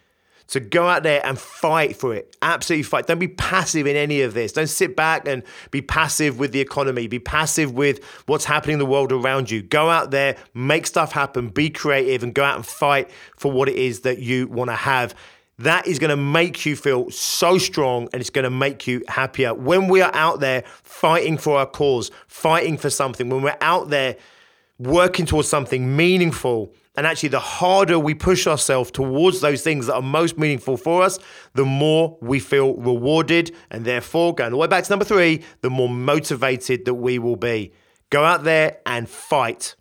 To 0.52 0.60
go 0.60 0.88
out 0.88 1.02
there 1.02 1.20
and 1.26 1.38
fight 1.38 1.94
for 1.94 2.14
it. 2.14 2.34
Absolutely 2.40 2.84
fight. 2.84 3.06
Don't 3.06 3.18
be 3.18 3.28
passive 3.28 3.86
in 3.86 3.96
any 3.96 4.22
of 4.22 4.32
this. 4.32 4.52
Don't 4.52 4.66
sit 4.66 4.96
back 4.96 5.28
and 5.28 5.42
be 5.70 5.82
passive 5.82 6.38
with 6.38 6.52
the 6.52 6.60
economy. 6.60 7.06
Be 7.06 7.18
passive 7.18 7.74
with 7.74 8.02
what's 8.24 8.46
happening 8.46 8.72
in 8.72 8.78
the 8.78 8.86
world 8.86 9.12
around 9.12 9.50
you. 9.50 9.60
Go 9.60 9.90
out 9.90 10.10
there, 10.10 10.36
make 10.54 10.86
stuff 10.86 11.12
happen, 11.12 11.50
be 11.50 11.68
creative, 11.68 12.22
and 12.22 12.32
go 12.32 12.42
out 12.42 12.56
and 12.56 12.64
fight 12.64 13.10
for 13.36 13.52
what 13.52 13.68
it 13.68 13.76
is 13.76 14.00
that 14.00 14.20
you 14.20 14.48
want 14.48 14.70
to 14.70 14.74
have. 14.74 15.14
That 15.58 15.86
is 15.86 15.98
going 15.98 16.10
to 16.10 16.16
make 16.16 16.64
you 16.64 16.76
feel 16.76 17.10
so 17.10 17.58
strong 17.58 18.08
and 18.14 18.20
it's 18.20 18.30
going 18.30 18.44
to 18.44 18.50
make 18.50 18.86
you 18.86 19.02
happier. 19.08 19.52
When 19.52 19.88
we 19.88 20.00
are 20.00 20.14
out 20.14 20.40
there 20.40 20.62
fighting 20.82 21.36
for 21.36 21.58
our 21.58 21.66
cause, 21.66 22.10
fighting 22.26 22.78
for 22.78 22.88
something, 22.88 23.28
when 23.28 23.42
we're 23.42 23.58
out 23.60 23.90
there 23.90 24.16
working 24.78 25.26
towards 25.26 25.48
something 25.48 25.96
meaningful, 25.96 26.72
and 26.98 27.06
actually, 27.06 27.28
the 27.28 27.38
harder 27.38 27.96
we 27.96 28.12
push 28.12 28.48
ourselves 28.48 28.90
towards 28.90 29.40
those 29.40 29.62
things 29.62 29.86
that 29.86 29.94
are 29.94 30.02
most 30.02 30.36
meaningful 30.36 30.76
for 30.76 31.02
us, 31.04 31.20
the 31.54 31.64
more 31.64 32.18
we 32.20 32.40
feel 32.40 32.74
rewarded. 32.74 33.54
And 33.70 33.84
therefore, 33.84 34.34
going 34.34 34.52
all 34.52 34.58
the 34.58 34.62
way 34.62 34.66
back 34.66 34.82
to 34.82 34.90
number 34.90 35.04
three, 35.04 35.44
the 35.60 35.70
more 35.70 35.88
motivated 35.88 36.86
that 36.86 36.94
we 36.94 37.20
will 37.20 37.36
be. 37.36 37.72
Go 38.10 38.24
out 38.24 38.42
there 38.42 38.78
and 38.84 39.08
fight. 39.08 39.76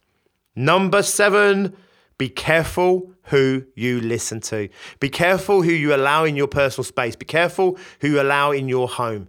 Number 0.55 1.01
seven, 1.01 1.75
be 2.19 2.29
careful 2.29 3.11
who 3.23 3.65
you 3.73 3.99
listen 3.99 4.39
to. 4.41 4.69
Be 4.99 5.09
careful 5.09 5.63
who 5.63 5.71
you 5.71 5.95
allow 5.95 6.23
in 6.23 6.35
your 6.35 6.47
personal 6.47 6.83
space. 6.83 7.15
Be 7.15 7.25
careful 7.25 7.79
who 7.99 8.09
you 8.09 8.21
allow 8.21 8.51
in 8.51 8.69
your 8.69 8.87
home. 8.87 9.27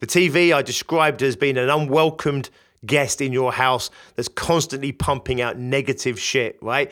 The 0.00 0.06
TV 0.06 0.52
I 0.54 0.60
described 0.60 1.22
as 1.22 1.36
being 1.36 1.56
an 1.56 1.70
unwelcomed 1.70 2.50
guest 2.84 3.20
in 3.20 3.32
your 3.32 3.52
house 3.52 3.90
that's 4.16 4.28
constantly 4.28 4.92
pumping 4.92 5.40
out 5.40 5.58
negative 5.58 6.18
shit, 6.18 6.58
right? 6.62 6.90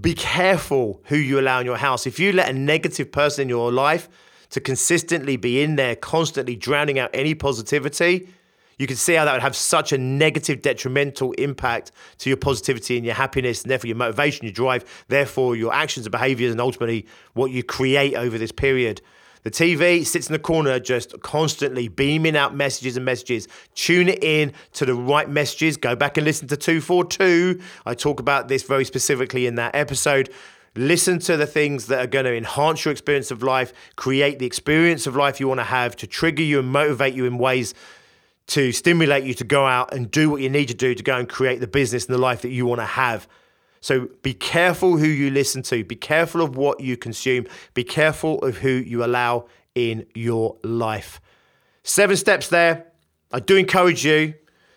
be 0.00 0.14
careful 0.14 1.00
who 1.04 1.16
you 1.16 1.38
allow 1.38 1.60
in 1.60 1.66
your 1.66 1.76
house. 1.76 2.06
If 2.06 2.18
you 2.18 2.32
let 2.32 2.48
a 2.48 2.52
negative 2.52 3.12
person 3.12 3.42
in 3.42 3.48
your 3.48 3.70
life 3.70 4.08
to 4.50 4.60
consistently 4.60 5.36
be 5.36 5.62
in 5.62 5.76
there, 5.76 5.94
constantly 5.94 6.56
drowning 6.56 6.98
out 6.98 7.10
any 7.14 7.34
positivity, 7.34 8.28
you 8.78 8.86
can 8.86 8.96
see 8.96 9.14
how 9.14 9.24
that 9.24 9.32
would 9.32 9.42
have 9.42 9.56
such 9.56 9.92
a 9.92 9.98
negative, 9.98 10.60
detrimental 10.60 11.32
impact 11.32 11.92
to 12.18 12.28
your 12.28 12.36
positivity 12.36 12.96
and 12.96 13.06
your 13.06 13.14
happiness, 13.14 13.62
and 13.62 13.70
therefore 13.70 13.88
your 13.88 13.96
motivation, 13.96 14.44
your 14.44 14.52
drive, 14.52 15.04
therefore 15.08 15.56
your 15.56 15.72
actions 15.72 16.04
and 16.04 16.12
behaviors, 16.12 16.50
and 16.52 16.60
ultimately 16.60 17.06
what 17.32 17.50
you 17.50 17.62
create 17.62 18.14
over 18.14 18.36
this 18.36 18.52
period. 18.52 19.00
The 19.46 19.52
TV 19.52 20.04
sits 20.04 20.26
in 20.26 20.32
the 20.32 20.40
corner 20.40 20.80
just 20.80 21.20
constantly 21.20 21.86
beaming 21.86 22.36
out 22.36 22.52
messages 22.52 22.96
and 22.96 23.04
messages. 23.04 23.46
Tune 23.76 24.08
it 24.08 24.24
in 24.24 24.52
to 24.72 24.84
the 24.84 24.94
right 24.94 25.30
messages. 25.30 25.76
Go 25.76 25.94
back 25.94 26.16
and 26.16 26.24
listen 26.24 26.48
to 26.48 26.56
242. 26.56 27.60
I 27.86 27.94
talk 27.94 28.18
about 28.18 28.48
this 28.48 28.64
very 28.64 28.84
specifically 28.84 29.46
in 29.46 29.54
that 29.54 29.76
episode. 29.76 30.30
Listen 30.74 31.20
to 31.20 31.36
the 31.36 31.46
things 31.46 31.86
that 31.86 32.00
are 32.00 32.08
going 32.08 32.24
to 32.24 32.36
enhance 32.36 32.84
your 32.84 32.90
experience 32.90 33.30
of 33.30 33.44
life, 33.44 33.72
create 33.94 34.40
the 34.40 34.46
experience 34.46 35.06
of 35.06 35.14
life 35.14 35.38
you 35.38 35.46
want 35.46 35.60
to 35.60 35.64
have, 35.64 35.94
to 35.94 36.08
trigger 36.08 36.42
you 36.42 36.58
and 36.58 36.66
motivate 36.66 37.14
you 37.14 37.24
in 37.24 37.38
ways 37.38 37.72
to 38.48 38.72
stimulate 38.72 39.22
you 39.22 39.34
to 39.34 39.44
go 39.44 39.64
out 39.64 39.94
and 39.94 40.10
do 40.10 40.28
what 40.28 40.42
you 40.42 40.50
need 40.50 40.66
to 40.66 40.74
do 40.74 40.92
to 40.92 41.04
go 41.04 41.18
and 41.18 41.28
create 41.28 41.60
the 41.60 41.68
business 41.68 42.06
and 42.06 42.14
the 42.16 42.20
life 42.20 42.42
that 42.42 42.50
you 42.50 42.66
want 42.66 42.80
to 42.80 42.84
have. 42.84 43.28
So 43.86 44.08
be 44.22 44.34
careful 44.34 44.96
who 44.96 45.06
you 45.06 45.30
listen 45.30 45.62
to, 45.62 45.84
be 45.84 45.94
careful 45.94 46.42
of 46.42 46.56
what 46.56 46.80
you 46.80 46.96
consume, 46.96 47.46
be 47.72 47.84
careful 47.84 48.40
of 48.40 48.56
who 48.56 48.70
you 48.70 49.04
allow 49.04 49.46
in 49.76 50.06
your 50.12 50.56
life. 50.64 51.20
Seven 51.84 52.16
steps 52.16 52.48
there. 52.48 52.88
I 53.30 53.38
do 53.38 53.54
encourage 53.54 54.04
you 54.04 54.34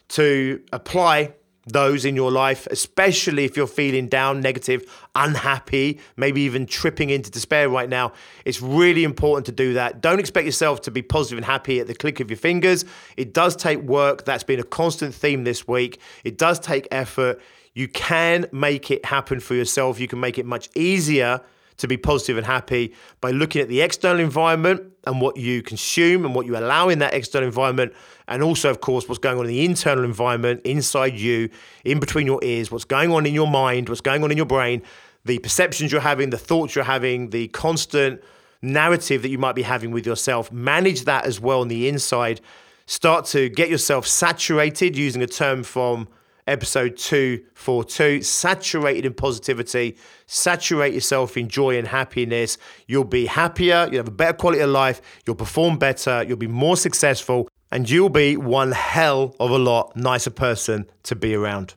to 0.09 0.61
apply 0.71 1.33
those 1.69 2.05
in 2.05 2.15
your 2.15 2.31
life, 2.31 2.67
especially 2.71 3.45
if 3.45 3.55
you're 3.57 3.67
feeling 3.67 4.07
down, 4.07 4.41
negative, 4.41 4.83
unhappy, 5.15 5.99
maybe 6.17 6.41
even 6.41 6.65
tripping 6.65 7.09
into 7.09 7.29
despair 7.31 7.69
right 7.69 7.89
now. 7.89 8.13
It's 8.45 8.61
really 8.61 9.03
important 9.03 9.45
to 9.47 9.51
do 9.51 9.73
that. 9.73 10.01
Don't 10.01 10.19
expect 10.19 10.45
yourself 10.45 10.81
to 10.81 10.91
be 10.91 11.01
positive 11.01 11.37
and 11.37 11.45
happy 11.45 11.79
at 11.79 11.87
the 11.87 11.95
click 11.95 12.19
of 12.19 12.29
your 12.29 12.37
fingers. 12.37 12.85
It 13.17 13.33
does 13.33 13.55
take 13.55 13.79
work. 13.79 14.25
That's 14.25 14.43
been 14.43 14.59
a 14.59 14.63
constant 14.63 15.13
theme 15.13 15.43
this 15.43 15.67
week. 15.67 15.99
It 16.23 16.37
does 16.37 16.59
take 16.59 16.87
effort 16.91 17.41
you 17.73 17.87
can 17.87 18.47
make 18.51 18.91
it 18.91 19.05
happen 19.05 19.39
for 19.39 19.53
yourself. 19.53 19.99
You 19.99 20.07
can 20.07 20.19
make 20.19 20.37
it 20.37 20.45
much 20.45 20.69
easier 20.75 21.41
to 21.79 21.87
be 21.87 21.97
positive 21.97 22.37
and 22.37 22.45
happy 22.45 22.93
by 23.19 23.31
looking 23.31 23.61
at 23.61 23.67
the 23.67 23.81
external 23.81 24.19
environment 24.19 24.83
and 25.05 25.19
what 25.19 25.37
you 25.37 25.61
consume 25.61 26.25
and 26.25 26.35
what 26.35 26.45
you 26.45 26.55
allow 26.55 26.89
in 26.89 26.99
that 26.99 27.13
external 27.13 27.47
environment. 27.47 27.93
And 28.27 28.43
also, 28.43 28.69
of 28.69 28.81
course, 28.81 29.09
what's 29.09 29.19
going 29.19 29.39
on 29.39 29.45
in 29.45 29.51
the 29.51 29.65
internal 29.65 30.03
environment 30.03 30.61
inside 30.63 31.15
you, 31.15 31.49
in 31.83 31.99
between 31.99 32.27
your 32.27 32.39
ears, 32.43 32.71
what's 32.71 32.85
going 32.85 33.11
on 33.11 33.25
in 33.25 33.33
your 33.33 33.47
mind, 33.47 33.89
what's 33.89 34.01
going 34.01 34.23
on 34.23 34.31
in 34.31 34.37
your 34.37 34.45
brain, 34.45 34.83
the 35.25 35.39
perceptions 35.39 35.91
you're 35.91 36.01
having, 36.01 36.29
the 36.29 36.37
thoughts 36.37 36.75
you're 36.75 36.83
having, 36.83 37.31
the 37.31 37.47
constant 37.49 38.21
narrative 38.61 39.21
that 39.21 39.29
you 39.29 39.37
might 39.37 39.55
be 39.55 39.63
having 39.63 39.91
with 39.91 40.05
yourself. 40.05 40.51
Manage 40.51 41.05
that 41.05 41.25
as 41.25 41.39
well 41.39 41.61
on 41.61 41.69
the 41.69 41.87
inside. 41.87 42.41
Start 42.85 43.25
to 43.27 43.49
get 43.49 43.69
yourself 43.69 44.05
saturated 44.05 44.97
using 44.97 45.21
a 45.21 45.27
term 45.27 45.63
from 45.63 46.07
episode 46.49 46.97
242. 46.97 48.21
Saturated 48.23 49.05
in 49.05 49.13
positivity, 49.13 49.97
saturate 50.25 50.93
yourself 50.93 51.37
in 51.37 51.47
joy 51.47 51.77
and 51.77 51.87
happiness. 51.87 52.57
You'll 52.87 53.03
be 53.03 53.27
happier, 53.27 53.87
you'll 53.89 53.99
have 53.99 54.07
a 54.07 54.11
better 54.11 54.33
quality 54.33 54.61
of 54.61 54.69
life, 54.69 55.01
you'll 55.25 55.35
perform 55.35 55.77
better, 55.77 56.23
you'll 56.23 56.37
be 56.37 56.47
more 56.47 56.75
successful, 56.75 57.47
and 57.71 57.89
you'll 57.89 58.09
be 58.09 58.35
one 58.35 58.71
hell 58.71 59.35
of 59.39 59.51
a 59.51 59.57
lot 59.57 59.95
nicer 59.95 60.31
person 60.31 60.89
to 61.03 61.15
be 61.15 61.35
around. 61.35 61.75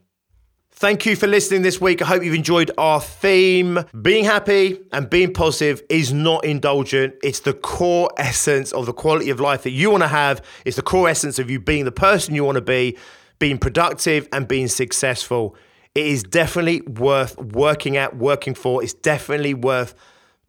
Thank 0.82 1.06
you 1.06 1.14
for 1.14 1.28
listening 1.28 1.62
this 1.62 1.80
week. 1.80 2.02
I 2.02 2.06
hope 2.06 2.24
you've 2.24 2.34
enjoyed 2.34 2.72
our 2.76 3.00
theme. 3.00 3.78
Being 4.00 4.24
happy 4.24 4.80
and 4.90 5.08
being 5.08 5.32
positive 5.32 5.80
is 5.88 6.12
not 6.12 6.44
indulgent. 6.44 7.14
It's 7.22 7.38
the 7.38 7.52
core 7.52 8.10
essence 8.16 8.72
of 8.72 8.86
the 8.86 8.92
quality 8.92 9.30
of 9.30 9.38
life 9.38 9.62
that 9.62 9.70
you 9.70 9.92
want 9.92 10.02
to 10.02 10.08
have. 10.08 10.44
It's 10.64 10.74
the 10.74 10.82
core 10.82 11.08
essence 11.08 11.38
of 11.38 11.48
you 11.48 11.60
being 11.60 11.84
the 11.84 11.92
person 11.92 12.34
you 12.34 12.42
want 12.42 12.56
to 12.56 12.62
be 12.62 12.98
being 13.42 13.58
productive 13.58 14.28
and 14.32 14.46
being 14.46 14.68
successful. 14.68 15.56
It 15.96 16.06
is 16.06 16.22
definitely 16.22 16.82
worth 16.82 17.36
working 17.36 17.96
at, 17.96 18.16
working 18.16 18.54
for. 18.54 18.84
It's 18.84 18.94
definitely 18.94 19.52
worth 19.52 19.96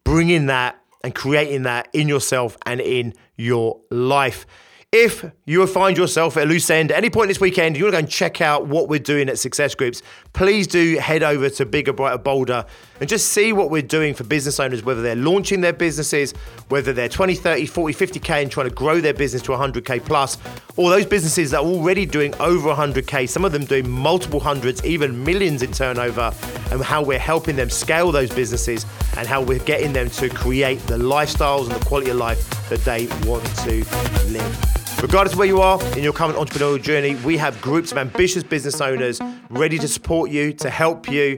bringing 0.03 0.45
that 0.45 0.79
and 1.03 1.15
creating 1.15 1.63
that 1.63 1.87
in 1.91 2.07
yourself 2.07 2.55
and 2.67 2.79
in 2.79 3.15
your 3.35 3.81
life. 3.89 4.45
If 4.93 5.25
you 5.45 5.65
find 5.65 5.97
yourself 5.97 6.37
at 6.37 6.43
a 6.43 6.45
loose 6.45 6.69
end 6.69 6.91
at 6.91 6.99
any 6.99 7.09
point 7.09 7.27
this 7.27 7.39
weekend, 7.41 7.75
you 7.75 7.85
want 7.85 7.93
to 7.93 7.95
go 7.95 7.99
and 8.03 8.07
check 8.07 8.41
out 8.41 8.67
what 8.67 8.89
we're 8.89 8.99
doing 8.99 9.27
at 9.27 9.39
Success 9.39 9.73
Groups, 9.73 10.03
please 10.33 10.67
do 10.67 10.99
head 10.99 11.23
over 11.23 11.49
to 11.49 11.65
Bigger, 11.65 11.93
Brighter, 11.93 12.19
Bolder 12.19 12.63
and 12.99 13.09
just 13.09 13.29
see 13.29 13.53
what 13.53 13.71
we're 13.71 13.81
doing 13.81 14.13
for 14.13 14.23
business 14.23 14.59
owners, 14.59 14.83
whether 14.83 15.01
they're 15.01 15.15
launching 15.15 15.61
their 15.61 15.73
businesses, 15.73 16.33
whether 16.69 16.93
they're 16.93 17.09
20, 17.09 17.33
30, 17.33 17.65
40, 17.65 18.05
50K 18.05 18.43
and 18.43 18.51
trying 18.51 18.69
to 18.69 18.75
grow 18.75 19.01
their 19.01 19.15
business 19.15 19.41
to 19.41 19.51
100K 19.51 20.05
plus, 20.05 20.37
or 20.77 20.91
those 20.91 21.07
businesses 21.07 21.49
that 21.49 21.61
are 21.61 21.65
already 21.65 22.05
doing 22.05 22.31
over 22.35 22.69
100K, 22.69 23.27
some 23.27 23.43
of 23.43 23.51
them 23.51 23.65
doing 23.65 23.89
multiple 23.89 24.39
hundreds, 24.39 24.85
even 24.85 25.23
millions 25.23 25.63
in 25.63 25.71
turnover, 25.71 26.31
and 26.69 26.83
how 26.83 27.01
we're 27.01 27.17
helping 27.17 27.55
them 27.55 27.71
scale 27.71 28.11
those 28.11 28.29
businesses 28.29 28.85
and 29.17 29.27
how 29.27 29.41
we're 29.41 29.57
getting 29.57 29.91
them 29.91 30.07
to 30.11 30.29
create 30.29 30.77
the 30.81 30.97
lifestyles 30.97 31.63
and 31.63 31.81
the 31.81 31.85
quality 31.85 32.11
of 32.11 32.17
life 32.17 32.69
that 32.69 32.85
they 32.85 33.07
want 33.27 33.43
to 33.57 33.83
live. 34.27 34.82
Regardless 35.03 35.33
of 35.33 35.39
where 35.39 35.47
you 35.49 35.59
are 35.59 35.83
in 35.97 36.01
your 36.01 36.13
current 36.13 36.37
entrepreneurial 36.37 36.81
journey, 36.81 37.15
we 37.25 37.35
have 37.35 37.61
groups 37.61 37.91
of 37.91 37.97
ambitious 37.97 38.41
business 38.41 38.79
owners 38.79 39.19
ready 39.49 39.77
to 39.77 39.85
support 39.85 40.31
you, 40.31 40.53
to 40.53 40.69
help 40.69 41.11
you. 41.11 41.37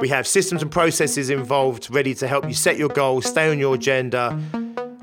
We 0.00 0.08
have 0.10 0.28
systems 0.28 0.62
and 0.62 0.70
processes 0.70 1.28
involved 1.28 1.92
ready 1.92 2.14
to 2.14 2.28
help 2.28 2.46
you 2.46 2.54
set 2.54 2.78
your 2.78 2.88
goals, 2.88 3.26
stay 3.26 3.50
on 3.50 3.58
your 3.58 3.74
agenda, 3.74 4.40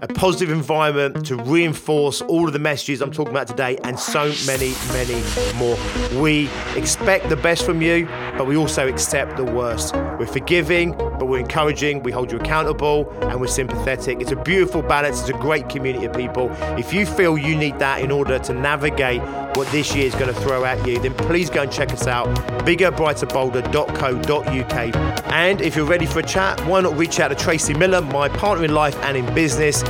a 0.02 0.08
positive 0.08 0.52
environment 0.52 1.26
to 1.26 1.36
reinforce 1.36 2.22
all 2.22 2.48
of 2.48 2.54
the 2.54 2.60
messages 2.60 3.02
I'm 3.02 3.12
talking 3.12 3.32
about 3.32 3.48
today, 3.48 3.78
and 3.84 4.00
so 4.00 4.34
many, 4.46 4.74
many 4.93 5.22
more. 5.56 5.78
We 6.22 6.50
expect 6.78 7.28
the 7.28 7.36
best 7.36 7.65
from 7.65 7.82
you, 7.82 8.06
but 8.38 8.48
we 8.48 8.56
also 8.56 8.88
accept 8.88 9.36
the 9.36 9.43
worst. 9.43 9.93
We're 10.17 10.28
forgiving, 10.28 10.96
but 11.18 11.28
we're 11.28 11.40
encouraging, 11.40 12.04
we 12.04 12.12
hold 12.12 12.32
you 12.32 12.40
accountable, 12.40 13.10
and 13.22 13.40
we're 13.40 13.48
sympathetic. 13.48 14.22
It's 14.22 14.32
a 14.32 14.36
beautiful 14.36 14.82
balance, 14.82 15.22
it's 15.22 15.30
a 15.30 15.34
great 15.34 15.70
community 15.70 16.06
of 16.06 16.14
people. 16.14 16.50
If 16.78 16.94
you 16.94 17.06
feel 17.06 17.38
you 17.38 17.56
need 17.56 17.80
that 17.80 18.02
in 18.02 18.12
order 18.12 18.40
to 18.40 18.54
navigate 18.54 19.22
what 19.58 19.68
this 19.72 19.96
year 19.96 20.06
is 20.06 20.16
going 20.16 20.34
to 20.34 20.42
throw 20.42 20.66
at 20.66 20.86
you, 20.88 21.00
then 21.00 21.14
please 21.14 21.50
go 21.50 21.64
and 21.64 21.72
check 21.72 21.92
us 21.92 22.08
out 22.08 22.28
biggerbrighterbolder.co.uk. 22.66 24.96
And 25.32 25.62
if 25.62 25.76
you're 25.76 25.86
ready 25.86 26.06
for 26.06 26.20
a 26.20 26.24
chat, 26.24 26.60
why 26.66 26.82
not 26.82 26.98
reach 26.98 27.20
out 27.20 27.30
to 27.30 27.36
Tracey 27.36 27.74
Miller, 27.74 28.02
my 28.02 28.30
partner 28.30 28.66
in 28.66 28.74
life 28.74 28.96
and 29.04 29.18
in 29.18 29.34
business. 29.34 29.84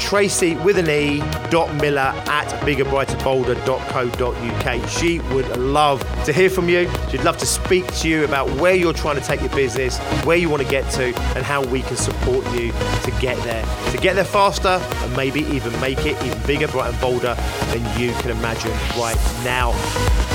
Tracey 0.00 0.54
with 0.56 0.78
an 0.78 0.88
E 0.88 1.18
dot 1.50 1.74
Miller 1.76 2.12
at 2.26 2.48
biggerbrighterbolder.co.uk. 2.62 4.88
She 4.88 5.18
would 5.34 5.48
love 5.56 6.02
to 6.24 6.32
hear 6.32 6.48
from 6.50 6.68
you. 6.68 6.90
She'd 7.10 7.24
love 7.24 7.38
to 7.38 7.46
speak 7.46 7.92
to 7.96 8.08
you 8.08 8.24
about 8.24 8.48
where 8.60 8.74
you're 8.74 8.92
trying 8.92 9.16
to 9.16 9.22
take 9.22 9.40
your 9.40 9.50
business, 9.50 9.98
where 10.24 10.36
you 10.36 10.48
want 10.48 10.62
to 10.62 10.68
get 10.68 10.88
to, 10.92 11.06
and 11.36 11.44
how 11.44 11.64
we 11.64 11.82
can 11.82 11.96
support 11.96 12.44
you 12.52 12.72
to 13.02 13.10
get 13.20 13.36
there. 13.44 13.64
To 13.92 13.98
get 13.98 14.14
there 14.14 14.24
faster 14.24 14.80
and 14.80 15.16
maybe 15.16 15.40
even 15.40 15.78
make 15.80 16.04
it 16.06 16.22
even 16.24 16.40
bigger, 16.46 16.68
brighter, 16.68 16.92
and 16.92 17.00
bolder 17.00 17.34
than 17.72 18.00
you 18.00 18.12
can 18.14 18.30
imagine 18.30 18.72
right 18.98 19.16
now. 19.44 19.72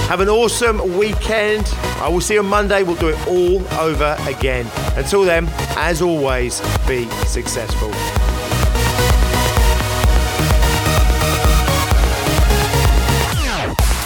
Have 0.08 0.20
an 0.20 0.30
awesome 0.30 0.98
weekend. 0.98 1.68
I 2.02 2.10
will 2.10 2.22
see 2.22 2.34
you 2.34 2.42
on 2.42 2.48
Monday. 2.48 2.84
We'll 2.84 2.96
do 2.96 3.10
it 3.10 3.28
all 3.28 3.66
over 3.80 4.18
again. 4.28 4.68
Until 4.96 5.24
then, 5.24 5.48
as 5.78 6.02
always, 6.02 6.62
be 6.88 7.08
successful. 7.26 7.92